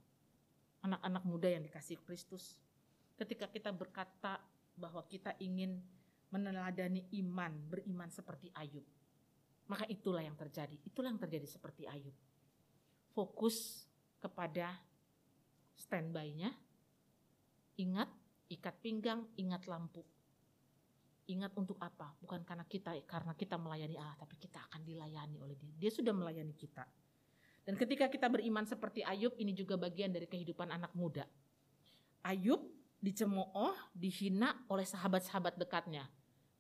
Anak-anak 0.87 1.23
muda 1.27 1.51
yang 1.51 1.67
dikasih 1.67 1.99
Kristus, 2.07 2.63
ketika 3.17 3.49
kita 3.49 3.73
berkata 3.73 4.39
bahwa 4.77 5.01
kita 5.09 5.33
ingin 5.41 5.81
meneladani 6.29 7.09
iman, 7.25 7.53
beriman 7.73 8.13
seperti 8.13 8.53
Ayub, 8.53 8.85
maka 9.67 9.89
itulah 9.89 10.21
yang 10.21 10.37
terjadi. 10.37 10.77
Itulah 10.85 11.11
yang 11.11 11.21
terjadi 11.21 11.49
seperti 11.49 11.89
Ayub. 11.89 12.15
Fokus 13.17 13.89
kepada 14.21 14.77
standby-nya. 15.81 16.53
Ingat, 17.77 18.09
ikat 18.53 18.77
pinggang, 18.85 19.25
ingat 19.41 19.65
lampu. 19.65 20.05
Ingat 21.27 21.57
untuk 21.59 21.81
apa? 21.83 22.15
Bukan 22.23 22.47
karena 22.47 22.63
kita 22.69 22.95
karena 23.09 23.35
kita 23.35 23.59
melayani 23.59 23.99
Allah, 23.99 24.15
tapi 24.15 24.39
kita 24.39 24.63
akan 24.71 24.87
dilayani 24.87 25.43
oleh 25.43 25.59
Dia. 25.59 25.75
Dia 25.75 25.91
sudah 25.91 26.15
melayani 26.15 26.55
kita. 26.55 26.87
Dan 27.67 27.75
ketika 27.75 28.07
kita 28.07 28.31
beriman 28.31 28.63
seperti 28.63 29.03
Ayub, 29.03 29.35
ini 29.43 29.51
juga 29.51 29.75
bagian 29.75 30.15
dari 30.15 30.31
kehidupan 30.31 30.71
anak 30.71 30.95
muda. 30.95 31.27
Ayub 32.23 32.76
dicemooh, 33.01 33.77
dihina 33.93 34.67
oleh 34.73 34.85
sahabat-sahabat 34.85 35.61
dekatnya. 35.61 36.09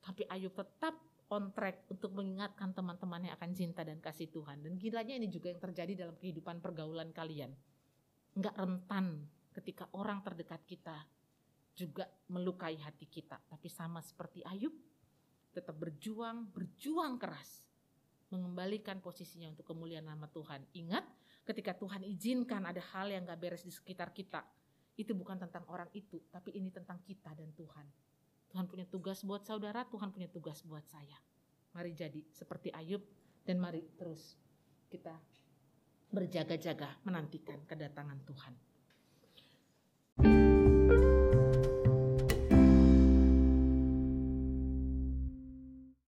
Tapi 0.03 0.29
Ayub 0.31 0.55
tetap 0.55 0.95
on 1.27 1.51
track 1.51 1.91
untuk 1.91 2.15
mengingatkan 2.15 2.71
teman-temannya 2.71 3.35
akan 3.35 3.51
cinta 3.57 3.83
dan 3.83 3.99
kasih 3.99 4.31
Tuhan. 4.31 4.63
Dan 4.63 4.79
gilanya 4.79 5.19
ini 5.19 5.27
juga 5.27 5.51
yang 5.51 5.59
terjadi 5.59 6.07
dalam 6.07 6.15
kehidupan 6.15 6.63
pergaulan 6.63 7.11
kalian. 7.11 7.51
Enggak 8.39 8.55
rentan 8.55 9.27
ketika 9.57 9.89
orang 9.97 10.23
terdekat 10.23 10.63
kita 10.69 10.97
juga 11.77 12.07
melukai 12.31 12.79
hati 12.79 13.09
kita. 13.11 13.37
Tapi 13.49 13.69
sama 13.69 14.01
seperti 14.01 14.41
Ayub, 14.47 14.73
tetap 15.53 15.77
berjuang, 15.77 16.49
berjuang 16.53 17.17
keras 17.21 17.65
mengembalikan 18.33 18.99
posisinya 19.01 19.53
untuk 19.53 19.67
kemuliaan 19.69 20.07
nama 20.09 20.27
Tuhan. 20.29 20.67
Ingat, 20.75 21.05
ketika 21.47 21.79
Tuhan 21.79 22.03
izinkan 22.03 22.67
ada 22.67 22.83
hal 22.93 23.13
yang 23.13 23.23
gak 23.25 23.39
beres 23.39 23.63
di 23.63 23.71
sekitar 23.71 24.11
kita, 24.11 24.43
itu 24.97 25.13
bukan 25.13 25.37
tentang 25.37 25.69
orang 25.69 25.93
itu, 25.93 26.19
tapi 26.33 26.57
ini 26.57 26.73
tentang 26.73 27.05
kita 27.05 27.37
dan 27.37 27.53
Tuhan. 27.53 27.87
Tuhan 28.49 28.65
punya 28.65 28.89
tugas 28.89 29.21
buat 29.23 29.45
saudara, 29.45 29.85
Tuhan 29.85 30.11
punya 30.11 30.33
tugas 30.33 30.65
buat 30.65 30.85
saya. 30.89 31.21
Mari 31.77 31.93
jadi 31.93 32.25
seperti 32.33 32.73
Ayub 32.73 33.05
dan 33.45 33.61
mari 33.61 33.85
terus 34.01 34.41
kita 34.89 35.13
berjaga-jaga 36.09 36.97
menantikan 37.05 37.61
kedatangan 37.69 38.25
Tuhan. 38.25 38.55
thank 40.17 40.33
you 40.33 41.26